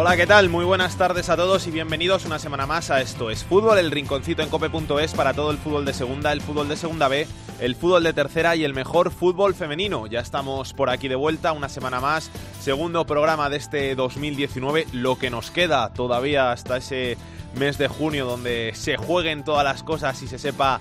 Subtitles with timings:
[0.00, 0.48] Hola, ¿qué tal?
[0.48, 3.90] Muy buenas tardes a todos y bienvenidos una semana más a Esto es Fútbol, el
[3.90, 7.26] rinconcito en cope.es para todo el fútbol de segunda, el fútbol de segunda B,
[7.58, 10.06] el fútbol de tercera y el mejor fútbol femenino.
[10.06, 12.30] Ya estamos por aquí de vuelta, una semana más,
[12.60, 17.18] segundo programa de este 2019, lo que nos queda todavía hasta ese
[17.56, 20.78] mes de junio donde se jueguen todas las cosas y se sepa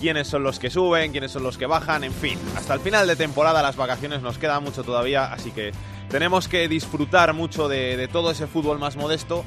[0.00, 3.06] quiénes son los que suben, quiénes son los que bajan, en fin, hasta el final
[3.06, 5.72] de temporada las vacaciones nos queda mucho todavía, así que
[6.16, 9.44] tenemos que disfrutar mucho de, de todo ese fútbol más modesto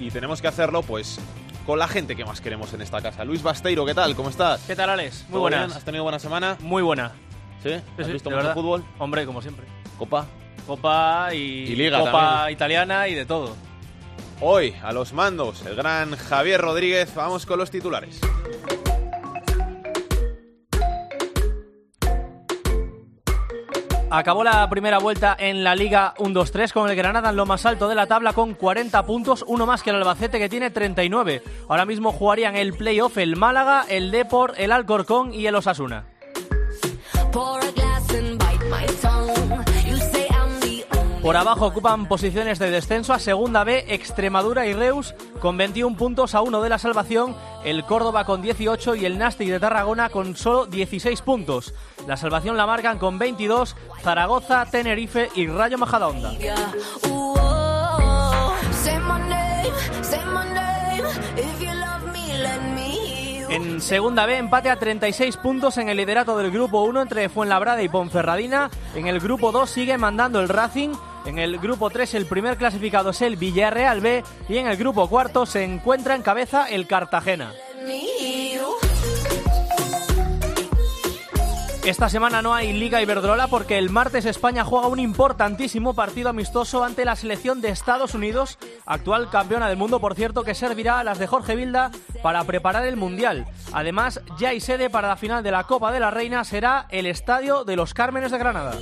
[0.00, 1.20] y tenemos que hacerlo pues
[1.64, 3.24] con la gente que más queremos en esta casa.
[3.24, 4.16] Luis Basteiro, ¿qué tal?
[4.16, 4.62] ¿Cómo estás?
[4.66, 5.20] ¿Qué tal, Alex?
[5.28, 5.66] Muy ¿Todo buenas.
[5.68, 5.76] bien?
[5.76, 6.56] ¿Has tenido buena semana?
[6.58, 7.12] Muy buena.
[7.62, 7.70] ¿Sí?
[7.70, 8.54] ¿Has sí, visto mucho verdad.
[8.54, 8.84] fútbol?
[8.98, 9.64] Hombre, como siempre.
[9.96, 10.26] Copa.
[10.66, 12.52] Copa y, Y Liga Copa también.
[12.52, 13.54] italiana y de todo.
[14.40, 17.14] Hoy, a los mandos, el gran Javier Rodríguez.
[17.14, 18.18] Vamos con los titulares.
[24.10, 27.88] Acabó la primera vuelta en la Liga 1-2-3 con el Granada en lo más alto
[27.88, 31.42] de la tabla con 40 puntos, uno más que el Albacete que tiene 39.
[31.68, 36.06] Ahora mismo jugarían el playoff el Málaga, el Deport, el Alcorcón y el Osasuna.
[41.22, 46.34] Por abajo ocupan posiciones de descenso a Segunda B Extremadura y Reus con 21 puntos
[46.34, 50.36] a uno de la salvación, el Córdoba con 18 y el Nastic de Tarragona con
[50.36, 51.74] solo 16 puntos.
[52.06, 56.32] La salvación la marcan con 22 Zaragoza, Tenerife y Rayo Majadahonda.
[63.50, 67.82] En Segunda B, empate a 36 puntos en el liderato del Grupo 1 entre Fuenlabrada
[67.82, 68.70] y Ponferradina.
[68.94, 70.90] En el Grupo 2 sigue mandando el Racing.
[71.24, 74.22] En el Grupo 3 el primer clasificado es el Villarreal B.
[74.50, 77.52] Y en el Grupo cuarto se encuentra en cabeza el Cartagena.
[81.88, 86.84] Esta semana no hay Liga Iberdrola porque el martes España juega un importantísimo partido amistoso
[86.84, 91.04] ante la selección de Estados Unidos, actual campeona del mundo, por cierto, que servirá a
[91.04, 91.90] las de Jorge Vilda
[92.22, 93.46] para preparar el Mundial.
[93.72, 97.06] Además, ya hay sede para la final de la Copa de la Reina, será el
[97.06, 98.74] Estadio de los Cármenes de Granada.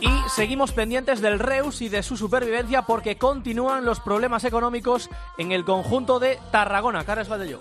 [0.00, 5.50] Y seguimos pendientes del Reus y de su supervivencia porque continúan los problemas económicos en
[5.50, 7.04] el conjunto de Tarragona.
[7.04, 7.60] Carles Valdelló.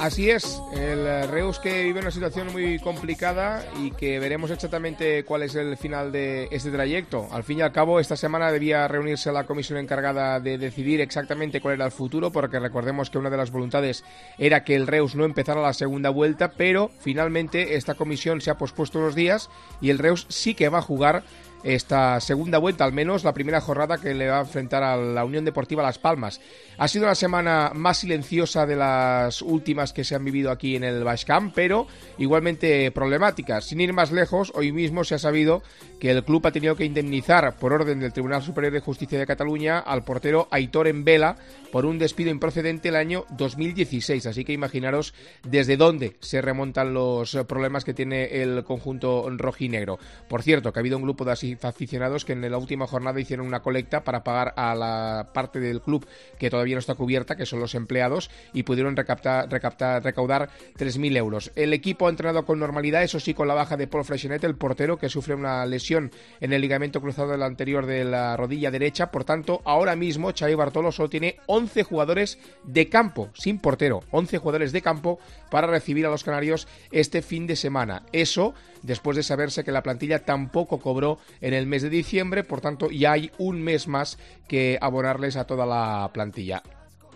[0.00, 5.24] Así es, el eh, Reus que vive una situación muy complicada y que veremos exactamente
[5.24, 7.28] cuál es el final de este trayecto.
[7.30, 11.60] Al fin y al cabo, esta semana debía reunirse la comisión encargada de decidir exactamente
[11.60, 14.02] cuál era el futuro, porque recordemos que una de las voluntades
[14.38, 18.56] era que el Reus no empezara la segunda vuelta, pero finalmente esta comisión se ha
[18.56, 19.50] pospuesto unos días
[19.82, 21.24] y el Reus sí que va a jugar
[21.62, 25.24] esta segunda vuelta, al menos la primera jornada que le va a enfrentar a la
[25.24, 26.40] Unión Deportiva Las Palmas.
[26.78, 30.84] Ha sido una semana más silenciosa de las últimas que se han vivido aquí en
[30.84, 31.86] el Bascam, pero
[32.18, 33.66] igualmente problemáticas.
[33.66, 35.62] Sin ir más lejos, hoy mismo se ha sabido
[35.98, 39.26] que el club ha tenido que indemnizar por orden del Tribunal Superior de Justicia de
[39.26, 41.36] Cataluña al portero Aitor Vela
[41.70, 44.24] por un despido improcedente el año 2016.
[44.26, 45.12] Así que imaginaros
[45.46, 49.98] desde dónde se remontan los problemas que tiene el conjunto rojinegro.
[50.28, 53.20] Por cierto, que ha habido un grupo de asi- aficionados que en la última jornada
[53.20, 56.06] hicieron una colecta para pagar a la parte del club
[56.38, 61.52] que todavía no está cubierta, que son los empleados, y pudieron recaptar, recaudar 3.000 euros.
[61.54, 64.56] El equipo ha entrenado con normalidad, eso sí, con la baja de Paul Freixenet, el
[64.56, 69.10] portero, que sufre una lesión en el ligamento cruzado del anterior de la rodilla derecha.
[69.10, 74.38] Por tanto, ahora mismo Xavi Bartolo solo tiene 11 jugadores de campo, sin portero, 11
[74.38, 75.18] jugadores de campo
[75.50, 78.02] para recibir a los canarios este fin de semana.
[78.12, 82.60] Eso después de saberse que la plantilla tampoco cobró en el mes de diciembre, por
[82.60, 84.18] tanto ya hay un mes más
[84.48, 86.62] que abonarles a toda la plantilla.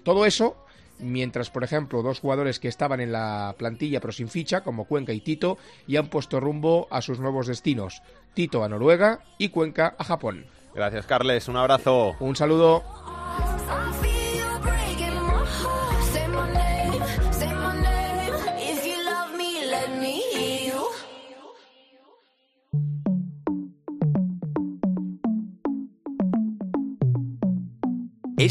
[0.03, 0.65] Todo eso
[0.99, 5.13] mientras, por ejemplo, dos jugadores que estaban en la plantilla pero sin ficha, como Cuenca
[5.13, 8.03] y Tito, ya han puesto rumbo a sus nuevos destinos.
[8.35, 10.47] Tito a Noruega y Cuenca a Japón.
[10.75, 11.49] Gracias, Carles.
[11.49, 12.17] Un abrazo.
[12.19, 12.83] Un saludo.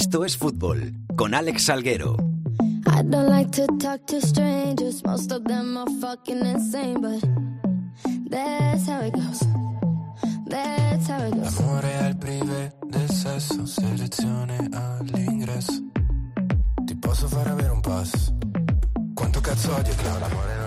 [0.03, 2.17] Esto es fútbol con Alex Salguero.
[2.87, 5.01] I don't like to talk to strangers.
[5.05, 7.21] Most of them are fucking insane, but
[8.29, 9.41] that's how it goes.
[10.45, 11.63] better adesso.
[11.63, 15.81] Amore al privé del sesso, selezione all'ingresso.
[16.83, 18.42] Ti posso far avere un pass.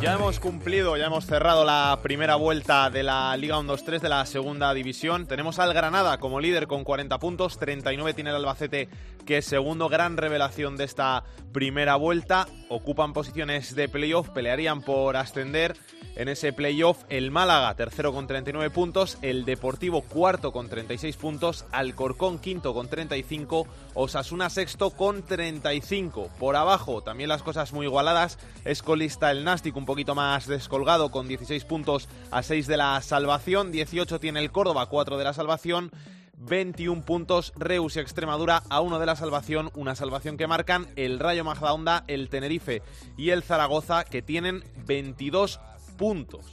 [0.01, 4.25] Ya hemos cumplido, ya hemos cerrado la primera vuelta de la Liga 1-2-3 de la
[4.27, 5.27] segunda división.
[5.27, 8.89] Tenemos al Granada como líder con 40 puntos, 39 tiene el Albacete
[9.27, 12.47] que es segundo, gran revelación de esta primera vuelta.
[12.69, 15.77] Ocupan posiciones de playoff, pelearían por ascender.
[16.15, 21.67] En ese playoff el Málaga tercero con 39 puntos, el Deportivo cuarto con 36 puntos,
[21.73, 26.31] Alcorcón quinto con 35, Osasuna sexto con 35.
[26.39, 28.39] Por abajo también las cosas muy igualadas,
[28.83, 33.73] colista el Nástic un poquito más descolgado con 16 puntos a 6 de la salvación,
[33.73, 35.91] 18 tiene el Córdoba, 4 de la salvación.
[36.39, 41.19] 21 puntos Reus y Extremadura a uno de la salvación, una salvación que marcan el
[41.19, 42.83] Rayo Majadahonda, el Tenerife
[43.17, 45.61] y el Zaragoza que tienen 22
[45.97, 46.45] puntos.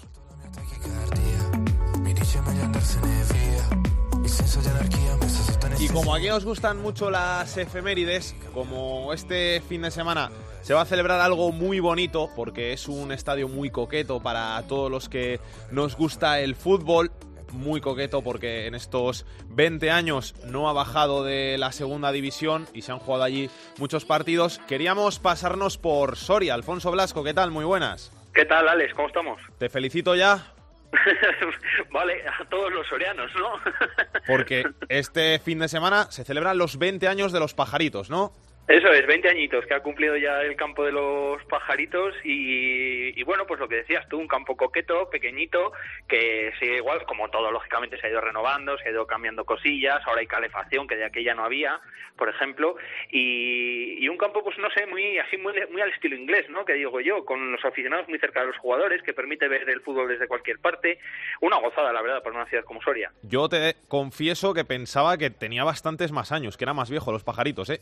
[5.79, 10.31] Y como aquí os gustan mucho las efemérides, como este fin de semana
[10.63, 14.89] se va a celebrar algo muy bonito, porque es un estadio muy coqueto para todos
[14.89, 17.11] los que nos gusta el fútbol,
[17.51, 22.81] muy coqueto porque en estos 20 años no ha bajado de la segunda división y
[22.81, 24.59] se han jugado allí muchos partidos.
[24.67, 26.53] Queríamos pasarnos por Soria.
[26.53, 27.51] Alfonso Blasco, ¿qué tal?
[27.51, 28.11] Muy buenas.
[28.33, 28.93] ¿Qué tal, Alex?
[28.93, 29.39] ¿Cómo estamos?
[29.59, 30.53] Te felicito ya
[31.91, 33.59] vale, a todos los sorianos, ¿no?
[34.27, 38.31] porque este fin de semana se celebran los 20 años de los pajaritos, ¿no?
[38.65, 43.45] Eso es, 20 añitos que ha cumplido ya el campo de los pajaritos y, bueno,
[43.45, 45.73] pues lo que decías tú, un campo coqueto, pequeñito,
[46.07, 50.01] que sigue igual, como todo, lógicamente se ha ido renovando, se ha ido cambiando cosillas,
[50.05, 51.81] ahora hay calefacción que de aquella no había,
[52.17, 52.77] por ejemplo,
[53.11, 56.63] y, y un campo, pues no sé, muy así muy, muy al estilo inglés, ¿no?
[56.63, 59.81] Que digo yo, con los aficionados muy cerca de los jugadores, que permite ver el
[59.81, 60.99] fútbol desde cualquier parte,
[61.41, 63.11] una gozada, la verdad, para una ciudad como Soria.
[63.23, 67.25] Yo te confieso que pensaba que tenía bastantes más años, que era más viejo los
[67.25, 67.81] pajaritos, ¿eh?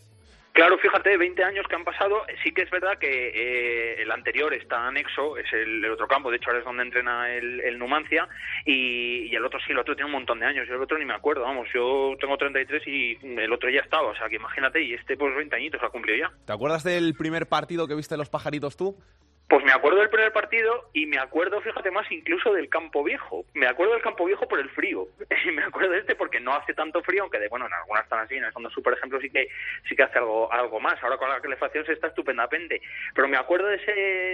[0.53, 4.53] Claro, fíjate, 20 años que han pasado, sí que es verdad que eh, el anterior
[4.53, 8.27] está anexo, es el, otro campo, de hecho ahora es donde entrena el, Numancia,
[8.65, 10.97] y, y el otro sí, el otro tiene un montón de años, yo el otro
[10.97, 14.35] ni me acuerdo, vamos, yo tengo 33 y el otro ya estaba, o sea que
[14.35, 16.31] imagínate, y este pues 20 añitos ha cumplido ya.
[16.45, 18.97] ¿Te acuerdas del primer partido que viste los pajaritos tú?
[19.51, 23.43] Pues me acuerdo del primer partido y me acuerdo, fíjate más, incluso del campo viejo.
[23.53, 25.09] Me acuerdo del campo viejo por el frío.
[25.43, 28.03] Y me acuerdo de este porque no hace tanto frío, aunque de, bueno, en algunas
[28.03, 29.49] están así, en el fondo su, por ejemplo, sí que
[29.89, 31.03] sí que hace algo algo más.
[31.03, 32.81] Ahora con la calefacción se está estupendamente.
[33.13, 33.91] Pero me acuerdo de ese,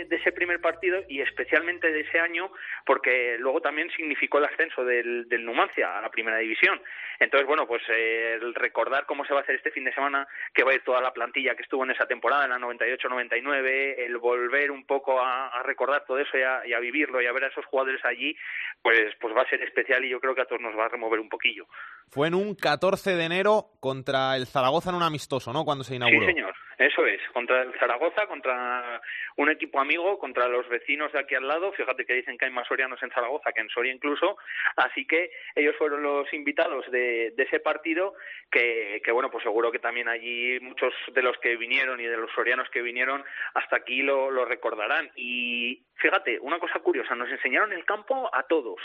[0.07, 2.51] de ese primer partido y especialmente de ese año
[2.85, 6.79] porque luego también significó el ascenso del Numancia a la primera división.
[7.19, 10.27] Entonces, bueno, pues eh, el recordar cómo se va a hacer este fin de semana,
[10.53, 13.95] que va a ir toda la plantilla que estuvo en esa temporada, en la 98-99,
[13.97, 17.25] el volver un poco a, a recordar todo eso y a, y a, vivirlo y
[17.25, 18.35] a ver a esos jugadores allí,
[18.81, 20.89] pues, pues va a ser especial y yo creo que a todos nos va a
[20.89, 21.65] remover un poquillo.
[22.09, 25.65] Fue en un 14 de enero contra el Zaragoza en un amistoso, ¿no?
[25.65, 26.27] Cuando se inauguró.
[26.27, 26.53] Sí, señor.
[26.77, 29.01] Eso es, contra el Zaragoza, contra
[29.38, 31.71] un equipo amigo, contra los vecinos de aquí al lado.
[31.71, 34.38] Fíjate que dicen que hay más sorianos en Zaragoza que en Soria incluso.
[34.75, 38.13] Así que ellos fueron los invitados de, de ese partido
[38.51, 42.18] que, que, bueno, pues seguro que también allí muchos de los que vinieron y de
[42.18, 43.23] los sorianos que vinieron
[43.56, 45.09] hasta aquí lo, lo recordarán.
[45.15, 48.80] Y fíjate, una cosa curiosa, nos enseñaron el campo a todos,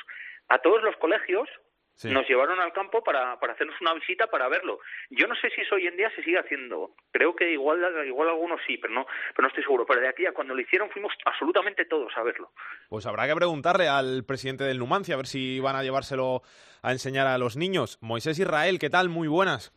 [0.49, 1.49] a todos los colegios,
[1.95, 2.11] Sí.
[2.11, 4.81] Nos llevaron al campo para, para hacernos una visita para verlo.
[5.11, 6.95] Yo no sé si eso hoy en día se sigue haciendo.
[7.13, 9.87] Creo que igual, igual algunos sí, pero no, pero no estoy seguro.
[9.87, 12.51] Pero de aquí a cuando lo hicieron fuimos absolutamente todos a verlo.
[12.89, 16.43] Pues habrá que preguntarle al presidente del Numancia a ver si van a llevárselo
[16.83, 17.99] a enseñar a los niños.
[18.01, 19.09] Moisés Israel, ¿qué tal?
[19.09, 19.73] Muy buenas.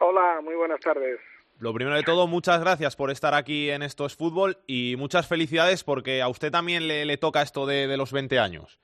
[0.00, 1.20] Hola, muy buenas tardes.
[1.58, 5.28] Lo primero de todo, muchas gracias por estar aquí en Esto es Fútbol y muchas
[5.28, 8.80] felicidades porque a usted también le, le toca esto de, de los 20 años.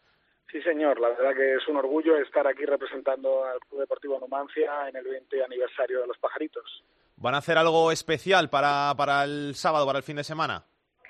[0.51, 0.99] Sí, señor.
[1.01, 5.05] La verdad que es un orgullo estar aquí representando al Club Deportivo Numancia en el
[5.05, 6.83] 20 aniversario de los pajaritos.
[7.17, 10.65] ¿Van a hacer algo especial para, para el sábado, para el fin de semana?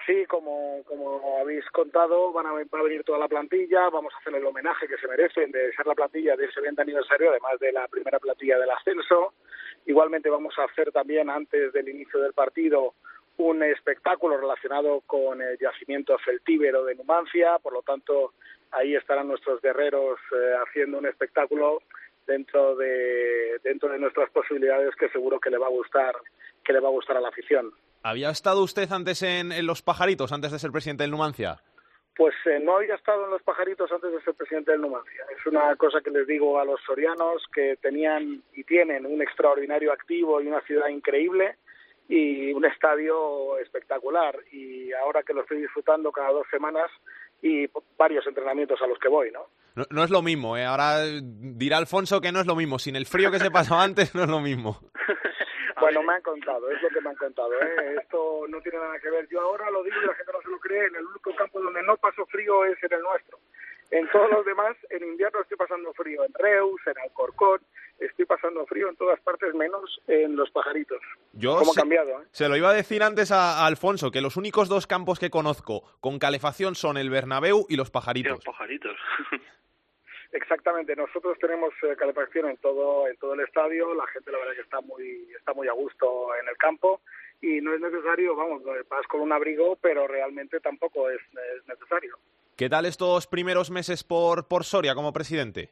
[0.07, 4.19] Sí, como, como habéis contado, van a, va a venir toda la plantilla, vamos a
[4.19, 7.61] hacer el homenaje que se merecen de ser la plantilla de ese 20 aniversario, además
[7.61, 9.35] de la primera plantilla del ascenso.
[9.85, 12.95] Igualmente vamos a hacer también, antes del inicio del partido,
[13.37, 18.33] un espectáculo relacionado con el yacimiento celtíbero de Numancia, por lo tanto
[18.73, 21.83] ahí estarán nuestros guerreros eh, haciendo un espectáculo
[22.27, 26.15] dentro de dentro de nuestras posibilidades que seguro que le va a gustar
[26.65, 27.73] que le va a gustar a la afición.
[28.03, 31.61] ¿Había estado usted antes en, en Los Pajaritos, antes de ser presidente del Numancia?
[32.19, 35.25] Pues eh, no había estado en Los Pajaritos antes de ser presidente del Numancia.
[35.39, 39.93] Es una cosa que les digo a los sorianos que tenían y tienen un extraordinario
[39.93, 41.57] activo y una ciudad increíble
[42.09, 44.37] y un estadio espectacular.
[44.51, 46.91] Y ahora que lo estoy disfrutando cada dos semanas,
[47.43, 49.47] y varios entrenamientos a los que voy, ¿no?
[49.75, 50.65] No, no es lo mismo, ¿eh?
[50.65, 52.79] Ahora dirá Alfonso que no es lo mismo.
[52.79, 54.81] Sin el frío que se pasó antes, no es lo mismo.
[55.81, 57.53] Bueno, me han contado, es lo que me han contado.
[57.63, 57.97] ¿eh?
[58.03, 59.29] Esto no tiene nada que ver.
[59.31, 60.87] Yo ahora lo digo y la gente no se lo cree.
[60.87, 63.39] En el único campo donde no paso frío es en el nuestro.
[63.91, 66.25] En todos los demás, en invierno estoy pasando frío.
[66.25, 67.61] En Reus, en Alcorcón,
[67.99, 71.01] estoy pasando frío en todas partes, menos en los pajaritos.
[71.33, 72.23] Yo ¿Cómo se, ha cambiado?
[72.23, 72.27] ¿eh?
[72.31, 75.31] se lo iba a decir antes a, a Alfonso, que los únicos dos campos que
[75.31, 78.33] conozco con calefacción son el Bernabéu y los Y pajaritos.
[78.33, 78.97] los pajaritos.
[80.33, 84.55] Exactamente, nosotros tenemos eh, calefacción en todo en todo el estadio, la gente la verdad
[84.55, 87.01] que está muy está muy a gusto en el campo
[87.41, 92.19] y no es necesario, vamos, vas con un abrigo, pero realmente tampoco es, es necesario.
[92.57, 95.71] ¿Qué tal estos primeros meses por, por Soria como presidente?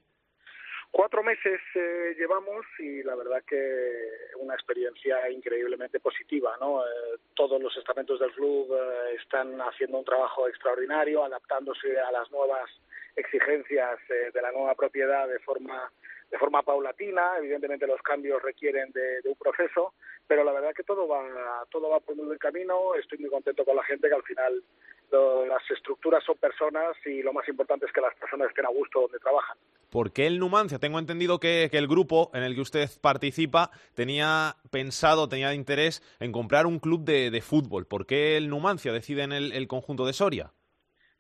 [0.90, 3.92] Cuatro meses eh, llevamos y la verdad que
[4.38, 6.82] una experiencia increíblemente positiva, ¿no?
[6.86, 12.30] Eh, todos los estamentos del club eh, están haciendo un trabajo extraordinario, adaptándose a las
[12.30, 12.70] nuevas
[13.16, 15.90] exigencias eh, de la nueva propiedad de forma
[16.30, 17.38] de forma paulatina.
[17.38, 19.94] Evidentemente los cambios requieren de, un proceso,
[20.26, 22.94] pero la verdad que todo va todo va por muy buen camino.
[22.94, 24.62] Estoy muy contento con la gente que al final
[25.10, 29.02] las estructuras son personas y lo más importante es que las personas estén a gusto
[29.02, 29.56] donde trabajan.
[29.90, 30.78] ¿Por qué el Numancia?
[30.78, 36.32] Tengo entendido que, el grupo en el que usted participa tenía pensado, tenía interés en
[36.32, 37.86] comprar un club de, de fútbol.
[37.86, 40.52] ¿Por qué el Numancia decide en el conjunto de Soria?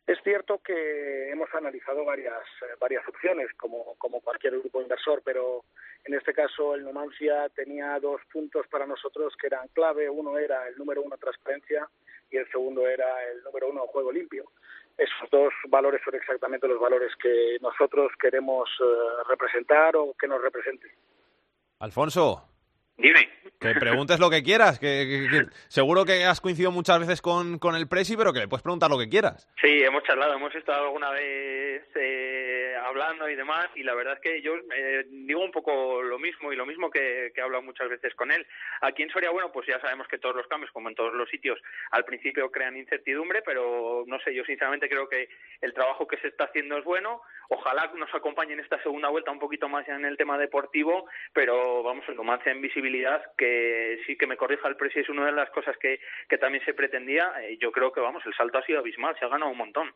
[0.06, 5.64] Es cierto que hemos analizado varias eh, varias opciones, como, como cualquier grupo inversor, pero
[6.04, 10.08] en este caso el Numancia tenía dos puntos para nosotros que eran clave.
[10.08, 11.88] Uno era el número uno transparencia
[12.30, 14.52] y el segundo era el número uno juego limpio.
[14.96, 20.40] Esos dos valores son exactamente los valores que nosotros queremos eh, representar o que nos
[20.40, 20.92] representen.
[21.80, 22.55] Alfonso,
[22.98, 23.28] Dime.
[23.60, 24.78] que preguntes lo que quieras.
[24.78, 28.40] Que, que- que- seguro que has coincidido muchas veces con, con el Presi, pero que
[28.40, 29.46] le puedes preguntar lo que quieras.
[29.60, 34.20] Sí, hemos charlado, hemos estado alguna vez eh, hablando y demás, y la verdad es
[34.20, 37.62] que yo eh, digo un poco lo mismo y lo mismo que, que he hablado
[37.62, 38.46] muchas veces con él.
[38.80, 41.28] Aquí en Soria, bueno, pues ya sabemos que todos los cambios, como en todos los
[41.28, 41.58] sitios,
[41.90, 45.28] al principio crean incertidumbre, pero no sé, yo sinceramente creo que
[45.60, 47.20] el trabajo que se está haciendo es bueno.
[47.48, 51.82] Ojalá nos acompañe en esta segunda vuelta un poquito más en el tema deportivo, pero
[51.82, 52.85] vamos, el Numancia en visibilidad,
[53.36, 56.64] que sí que me corrija el precio, es una de las cosas que, que también
[56.64, 57.32] se pretendía.
[57.42, 59.92] Eh, yo creo que, vamos, el salto ha sido abismal, se ha ganado un montón.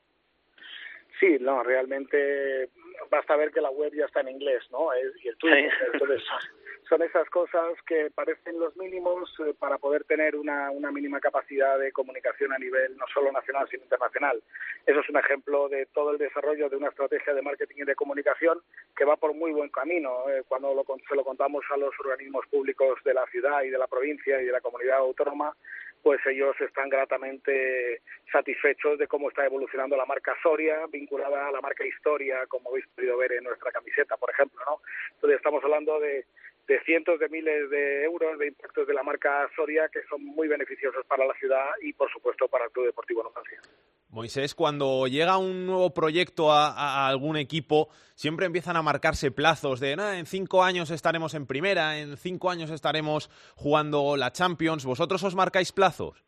[1.18, 2.68] Sí, no, realmente
[3.10, 4.88] basta ver que la web ya está en inglés, ¿no?
[5.22, 5.70] Y el Twitter.
[5.70, 5.84] Sí.
[5.92, 6.22] Entonces,
[6.90, 11.78] son, esas cosas que parecen los mínimos eh, para poder tener una, una mínima capacidad
[11.78, 14.42] de comunicación a nivel no solo nacional, sino internacional.
[14.84, 17.94] Eso es un ejemplo de todo el desarrollo de una estrategia de marketing y de
[17.94, 18.60] comunicación
[18.96, 20.28] que va por muy buen camino.
[20.28, 23.78] Eh, cuando lo, se lo contamos a los organismos públicos de la ciudad y de
[23.78, 25.54] la provincia y de la comunidad autónoma,
[26.02, 28.00] pues ellos están gratamente
[28.32, 32.86] satisfechos de cómo está evolucionando la marca Soria vinculada a la marca Historia, como habéis
[32.88, 34.80] podido ver en nuestra camiseta, por ejemplo, ¿no?
[35.14, 36.24] Entonces estamos hablando de,
[36.70, 40.46] de cientos de miles de euros de impactos de la marca Soria que son muy
[40.46, 43.60] beneficiosos para la ciudad y, por supuesto, para el Club Deportivo Numancia.
[44.08, 49.96] Moisés, cuando llega un nuevo proyecto a, algún equipo, siempre empiezan a marcarse plazos de
[49.96, 54.84] "Nah, en cinco años estaremos en primera, en cinco años estaremos jugando la Champions.
[54.86, 56.24] ¿Vosotros os marcáis plazos?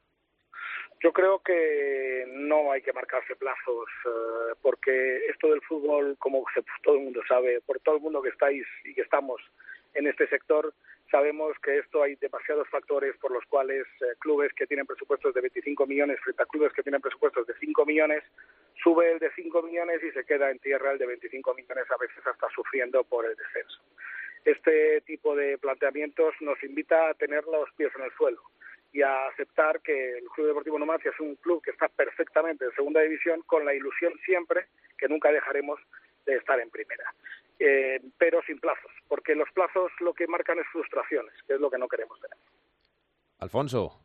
[1.05, 6.45] Yo creo que no hay que marcarse plazos, eh, porque esto del fútbol, como
[6.83, 9.41] todo el mundo sabe, por todo el mundo que estáis y que estamos
[9.95, 10.73] en este sector,
[11.11, 15.43] sabemos que esto hay demasiados factores por los cuales eh, clubes que tienen presupuestos de
[15.43, 18.25] 25 millones frente a clubes que tienen presupuestos de 5 millones,
[18.83, 21.99] sube el de 5 millones y se queda en tierra el de 25 millones, a
[21.99, 23.81] veces hasta sufriendo por el descenso.
[24.45, 28.43] Este tipo de planteamientos nos invita a tener los pies en el suelo
[28.93, 32.73] y a aceptar que el Club Deportivo Numancia es un club que está perfectamente en
[32.73, 34.67] segunda división con la ilusión siempre
[34.99, 35.81] que nunca dejaremos
[36.27, 37.13] de estar en primera.
[37.65, 41.71] Eh, pero sin plazos, porque los plazos lo que marcan es frustraciones, que es lo
[41.71, 42.37] que no queremos tener.
[43.39, 44.02] Alfonso,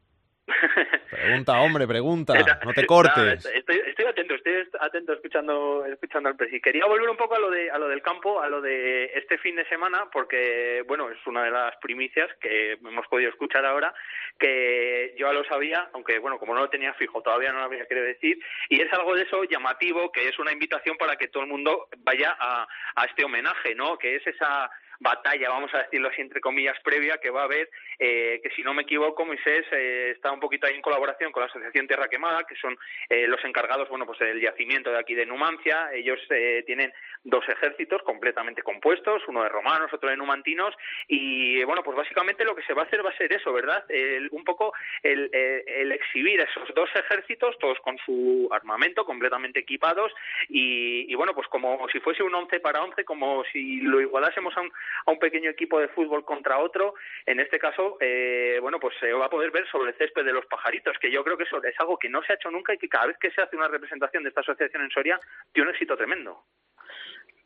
[1.10, 3.46] pregunta, hombre, pregunta, no te cortes.
[3.46, 6.62] estoy, estoy atento, estoy atento escuchando, escuchando al presi.
[6.62, 9.38] Quería volver un poco a lo de, a lo del campo, a lo de este
[9.40, 13.94] fin de semana, porque bueno, es una de las primicias que hemos podido escuchar ahora,
[14.40, 17.66] que yo ya lo sabía, aunque bueno, como no lo tenía fijo, todavía no lo
[17.66, 18.40] había querido decir,
[18.70, 21.88] y es algo de eso llamativo, que es una invitación para que todo el mundo
[22.00, 23.98] vaya a, a este homenaje, ¿no?
[23.98, 27.70] Que es esa batalla, vamos a decirlo así entre comillas, previa que va a haber
[28.00, 31.42] eh, que si no me equivoco, Moisés eh, está un poquito ahí en colaboración con
[31.42, 32.78] la Asociación Tierra Quemada, que son
[33.10, 35.92] eh, los encargados, bueno, pues del yacimiento de aquí de Numancia.
[35.94, 36.94] Ellos eh, tienen
[37.24, 40.74] dos ejércitos completamente compuestos, uno de romanos, otro de numantinos,
[41.08, 43.84] y bueno, pues básicamente lo que se va a hacer va a ser eso, ¿verdad?
[43.90, 49.60] El- un poco el, el- el exhibir esos dos ejércitos, todos con su armamento, completamente
[49.60, 50.12] equipados,
[50.50, 54.56] y, y bueno, pues como si fuese un 11 para 11, como si lo igualásemos
[54.58, 54.72] a un,
[55.06, 56.94] a un pequeño equipo de fútbol contra otro,
[57.26, 60.34] en este caso, eh, bueno, pues se va a poder ver sobre el césped de
[60.34, 62.74] los pajaritos, que yo creo que eso es algo que no se ha hecho nunca
[62.74, 65.20] y que cada vez que se hace una representación de esta asociación en Soria,
[65.54, 66.44] tiene un éxito tremendo.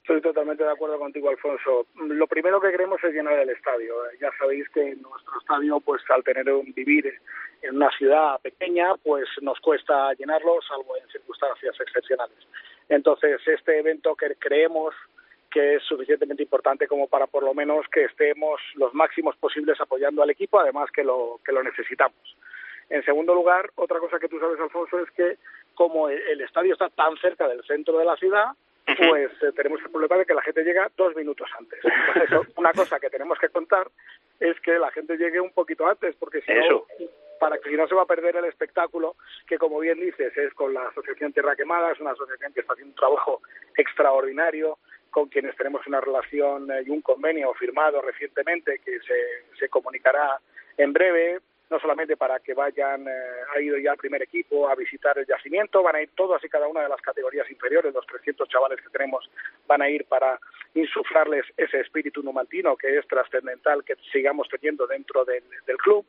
[0.02, 1.86] Estoy totalmente de acuerdo contigo, Alfonso.
[1.96, 4.04] Lo primero que queremos es llenar el estadio.
[4.08, 7.14] Eh, Ya sabéis que nuestro estadio, pues al tener un vivir
[7.62, 12.38] en una ciudad pequeña, pues nos cuesta llenarlo, salvo en circunstancias excepcionales.
[12.90, 14.96] Entonces, este evento que creemos
[15.52, 20.24] que es suficientemente importante como para por lo menos que estemos los máximos posibles apoyando
[20.24, 22.38] al equipo, además que lo, que lo necesitamos.
[22.90, 25.38] En segundo lugar, otra cosa que tú sabes, Alfonso, es que
[25.76, 28.52] como el, el estadio está tan cerca del centro de la ciudad,
[28.86, 31.80] pues eh, tenemos el problema de que la gente llega dos minutos antes.
[31.84, 33.88] Entonces, una cosa que tenemos que contar
[34.40, 36.86] es que la gente llegue un poquito antes, porque si no,
[37.40, 39.16] para que si no se va a perder el espectáculo,
[39.48, 42.74] que como bien dices, es con la Asociación Tierra Quemada, es una asociación que está
[42.74, 43.42] haciendo un trabajo
[43.78, 44.78] extraordinario,
[45.12, 50.40] con quienes tenemos una relación eh, y un convenio firmado recientemente que se, se comunicará
[50.78, 51.40] en breve,
[51.72, 53.12] no solamente para que vayan, eh,
[53.56, 56.50] ha ido ya el primer equipo a visitar el yacimiento, van a ir todas y
[56.50, 59.32] cada una de las categorías inferiores, los 300 chavales que tenemos
[59.68, 60.38] van a ir para
[60.76, 65.44] insuflarles ese espíritu numantino que es trascendental que sigamos teniendo dentro del,
[65.78, 66.06] club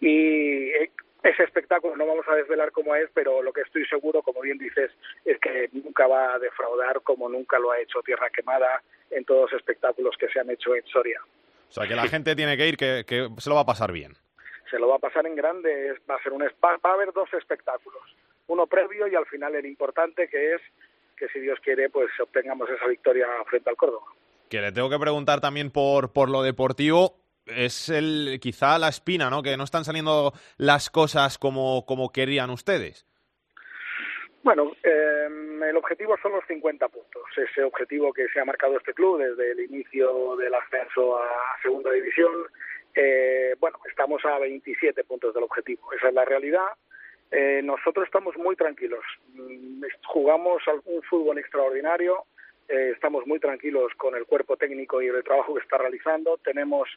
[0.00, 0.92] y eh,
[1.24, 4.58] ese espectáculo no vamos a desvelar cómo es, pero lo que estoy seguro, como bien
[4.58, 4.92] dices,
[5.24, 9.50] es que nunca va a defraudar como nunca lo ha hecho Tierra Quemada en todos
[9.50, 11.20] los espectáculos que se han hecho en Soria.
[11.68, 14.14] O sea, que la gente tiene que ir, que se lo va a pasar bien.
[14.70, 17.32] Se lo va a pasar en grande, va a ser un va a haber dos
[17.34, 18.02] espectáculos,
[18.46, 20.62] uno previo y al final el importante que es
[21.16, 24.06] que si Dios quiere pues obtengamos esa victoria frente al Córdoba.
[24.48, 27.16] Que le tengo que preguntar también por, por lo deportivo.
[27.46, 29.42] Es el quizá la espina, ¿no?
[29.42, 33.06] Que no están saliendo las cosas como, como querían ustedes.
[34.42, 35.28] Bueno, eh,
[35.68, 37.22] el objetivo son los 50 puntos.
[37.36, 41.28] Ese objetivo que se ha marcado este club desde el inicio del ascenso a
[41.62, 42.32] Segunda División.
[42.94, 45.92] Eh, bueno, estamos a 27 puntos del objetivo.
[45.92, 46.66] Esa es la realidad.
[47.30, 49.04] Eh, nosotros estamos muy tranquilos.
[49.34, 52.24] Mm, Jugamos un fútbol extraordinario.
[52.68, 56.38] Eh, estamos muy tranquilos con el cuerpo técnico y el trabajo que está realizando.
[56.38, 56.88] Tenemos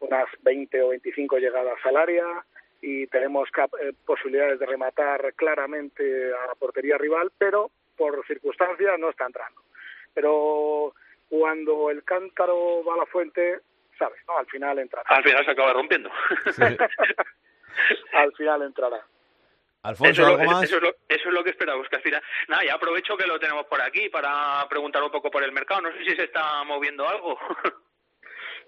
[0.00, 2.26] unas 20 o 25 llegadas al área
[2.82, 8.98] y tenemos cap- eh, posibilidades de rematar claramente a la portería rival, pero por circunstancias
[8.98, 9.60] no está entrando.
[10.14, 10.92] Pero
[11.28, 13.60] cuando el cántaro va a la fuente,
[13.98, 14.38] sabes, ¿no?
[14.38, 15.04] Al final entrará.
[15.08, 16.10] Al final se acaba rompiendo.
[18.12, 19.04] Al final entrará.
[19.82, 20.64] Alfonso, eso, es ¿algo lo, más?
[20.64, 22.22] eso es lo- eso es lo que esperamos, que al final...
[22.48, 25.82] Nada, ya aprovecho que lo tenemos por aquí para preguntar un poco por el mercado.
[25.82, 27.38] No sé si se está moviendo algo.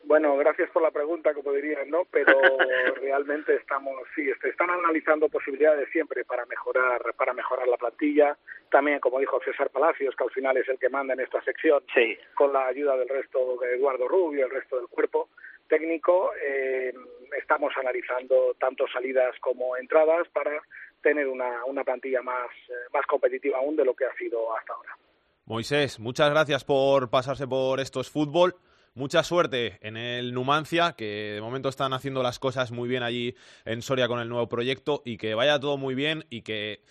[0.05, 2.07] Bueno, gracias por la pregunta, como dirían, ¿no?
[2.11, 2.33] Pero
[3.01, 8.37] realmente estamos, sí, este, están analizando posibilidades siempre para mejorar, para mejorar la plantilla.
[8.71, 11.83] También, como dijo César Palacios, que al final es el que manda en esta sección,
[11.95, 12.17] Sí.
[12.35, 15.29] con la ayuda del resto de Eduardo Rubio, el resto del cuerpo
[15.69, 16.95] técnico, eh,
[17.39, 20.63] estamos analizando tanto salidas como entradas para
[21.03, 24.73] tener una, una plantilla más, eh, más competitiva aún de lo que ha sido hasta
[24.73, 24.97] ahora.
[25.45, 28.55] Moisés, muchas gracias por pasarse por estos fútbol.
[28.99, 33.37] Mucha suerte en el Numancia, que de momento están haciendo las cosas muy bien allí
[33.65, 36.83] en Soria con el nuevo proyecto y que vaya todo muy bien y que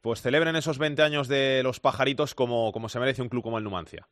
[0.00, 3.58] pues celebren esos 20 años de los pajaritos como, como se merece un club como
[3.58, 4.06] el Numancia.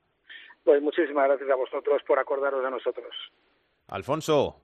[0.64, 3.14] Pues muchísimas gracias a vosotros por acordaros de nosotros.
[3.87, 4.61] Alfonso,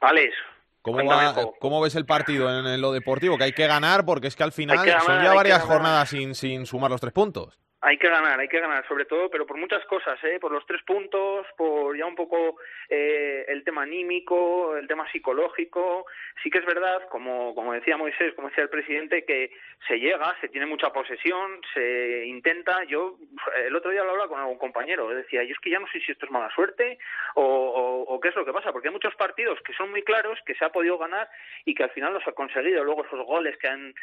[0.00, 0.32] Alex,
[0.80, 1.58] ¿cómo, Cuéntame va- un poco.
[1.60, 3.36] ¿cómo ves el partido en, en lo deportivo?
[3.36, 5.62] Que hay que ganar porque es que al final Hay que ganar, son ya varias
[5.62, 7.58] jornadas sin, sin sumar los tres puntos.
[7.80, 10.40] Hay que ganar, hay que ganar, sobre todo, pero por muchas cosas, ¿eh?
[10.40, 12.56] por los tres puntos, por ya un poco
[12.88, 16.04] eh, el tema anímico, el tema psicológico.
[16.42, 19.52] Sí que es verdad, como, como decía Moisés, como decía el presidente, que
[19.86, 22.82] se llega, se tiene mucha posesión, se intenta.
[22.82, 23.16] Yo
[23.64, 26.00] el otro día lo hablaba con algún compañero, decía, yo es que ya no sé
[26.00, 26.98] si esto es mala suerte
[27.36, 30.02] o, o, o qué es lo que pasa, porque hay muchos partidos que son muy
[30.02, 31.28] claros, que se ha podido ganar
[31.64, 32.82] y que al final los ha conseguido.
[32.82, 33.94] Luego esos goles que han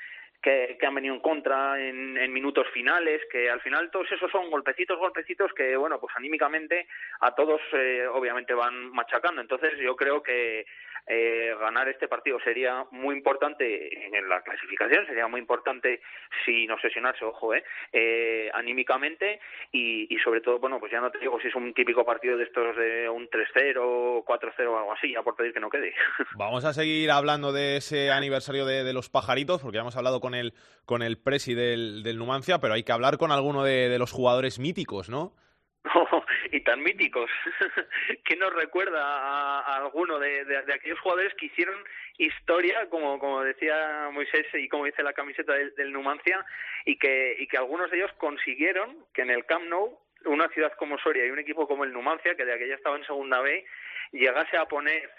[0.45, 4.51] que, han venido en contra en, en minutos finales, que al final todos esos son
[4.51, 6.87] golpecitos, golpecitos que, bueno, pues anímicamente
[7.21, 9.41] a todos eh, obviamente van machacando.
[9.41, 10.67] Entonces yo creo que
[11.07, 16.01] eh, ganar este partido sería muy importante en la clasificación, sería muy importante
[16.45, 17.63] sin obsesionarse, ojo, eh,
[17.93, 19.39] eh anímicamente
[19.71, 22.37] y, y sobre todo, bueno, pues ya no te digo si es un típico partido
[22.37, 25.93] de estos de un 3-0, 4-0 o algo así, ya por pedir que no quede.
[26.37, 30.19] Vamos a seguir hablando de ese aniversario de, de los pajaritos, porque ya hemos hablado
[30.19, 30.53] con el,
[30.85, 34.11] con el presi del, del Numancia, pero hay que hablar con alguno de, de los
[34.11, 35.33] jugadores míticos, ¿no?
[36.51, 37.29] y tan míticos.
[38.25, 41.75] que nos recuerda a, a alguno de, de, de, aquellos jugadores que hicieron
[42.17, 46.45] historia, como, como decía Moisés y como dice la camiseta del, del, Numancia,
[46.85, 50.73] y que, y que algunos de ellos consiguieron que en el Camp Nou, una ciudad
[50.77, 53.65] como Soria y un equipo como el Numancia, que de aquella estaba en segunda B,
[54.11, 55.09] llegase a poner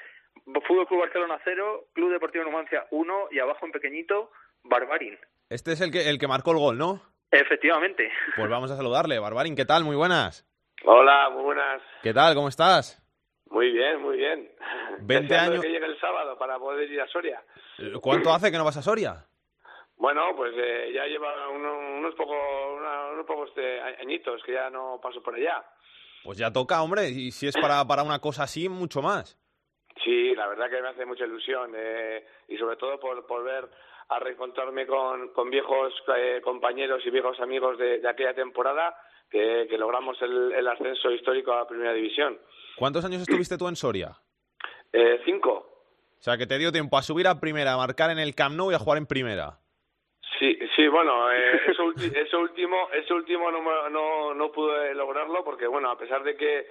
[0.66, 4.31] Fútbol Club Barcelona 0, Club Deportivo Numancia 1 y abajo en pequeñito,
[4.64, 5.18] Barbarin.
[5.48, 7.02] Este es el que, el que marcó el gol, ¿no?
[7.31, 8.11] Efectivamente.
[8.37, 9.18] Pues vamos a saludarle.
[9.18, 9.85] Barbarin, ¿qué tal?
[9.85, 10.46] Muy buenas.
[10.85, 11.83] Hola, muy buenas.
[12.03, 12.35] ¿Qué tal?
[12.35, 13.03] ¿Cómo estás?
[13.51, 14.51] Muy bien, muy bien.
[15.01, 15.65] 20 Deseando años.
[15.65, 17.43] que llegue el sábado para poder ir a Soria.
[18.01, 19.25] ¿Cuánto hace que no vas a Soria?
[19.97, 22.37] Bueno, pues eh, ya lleva unos, unos pocos
[22.77, 25.65] una, unos pocos de añitos que ya no paso por allá.
[26.25, 29.39] Pues ya toca, hombre, y si es para, para una cosa así, mucho más.
[30.05, 33.69] Sí, la verdad que me hace mucha ilusión eh, y sobre todo por, por ver
[34.09, 38.95] a reencontrarme con, con viejos eh, compañeros y viejos amigos de, de aquella temporada
[39.31, 42.39] que, que logramos el, el, ascenso histórico a la primera división.
[42.77, 44.17] ¿Cuántos años estuviste tú en Soria?
[44.93, 45.53] Eh, cinco.
[46.19, 48.57] O sea, que te dio tiempo a subir a primera, a marcar en el Camp
[48.57, 49.59] Nou y a jugar en primera.
[50.39, 51.85] Sí, sí, bueno, eh, eso
[52.39, 56.67] último, eso último no, no, no pude lograrlo porque, bueno, a pesar de que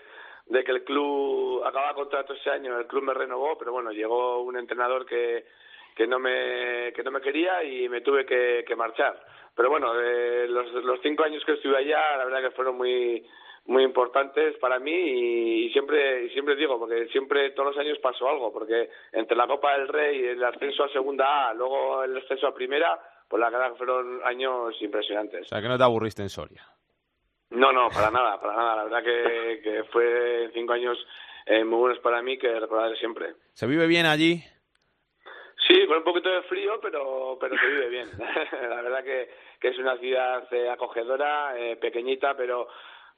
[0.48, 4.44] de que el club acaba contrato ese año, el club me renovó, pero bueno, llegó
[4.44, 5.46] un entrenador que,
[5.96, 9.20] que no me que no me quería y me tuve que, que marchar.
[9.56, 13.26] Pero bueno, eh, los, los cinco años que estuve allá, la verdad que fueron muy
[13.68, 18.30] muy importantes para mí y, siempre y siempre digo porque siempre todos los años pasó
[18.30, 22.46] algo porque entre la Copa del Rey el ascenso a Segunda A luego el ascenso
[22.46, 25.42] a Primera pues la verdad que fueron años impresionantes.
[25.42, 26.64] O sea que no te aburriste en Soria.
[27.50, 28.76] No no para nada para nada.
[28.76, 30.98] La verdad que, que fue cinco años
[31.48, 33.34] eh, muy buenos para mí que recordaré siempre.
[33.54, 34.44] Se vive bien allí
[35.68, 38.08] Sí, con un poquito de frío, pero, pero se vive bien.
[38.70, 42.68] la verdad que, que es una ciudad eh, acogedora, eh, pequeñita, pero,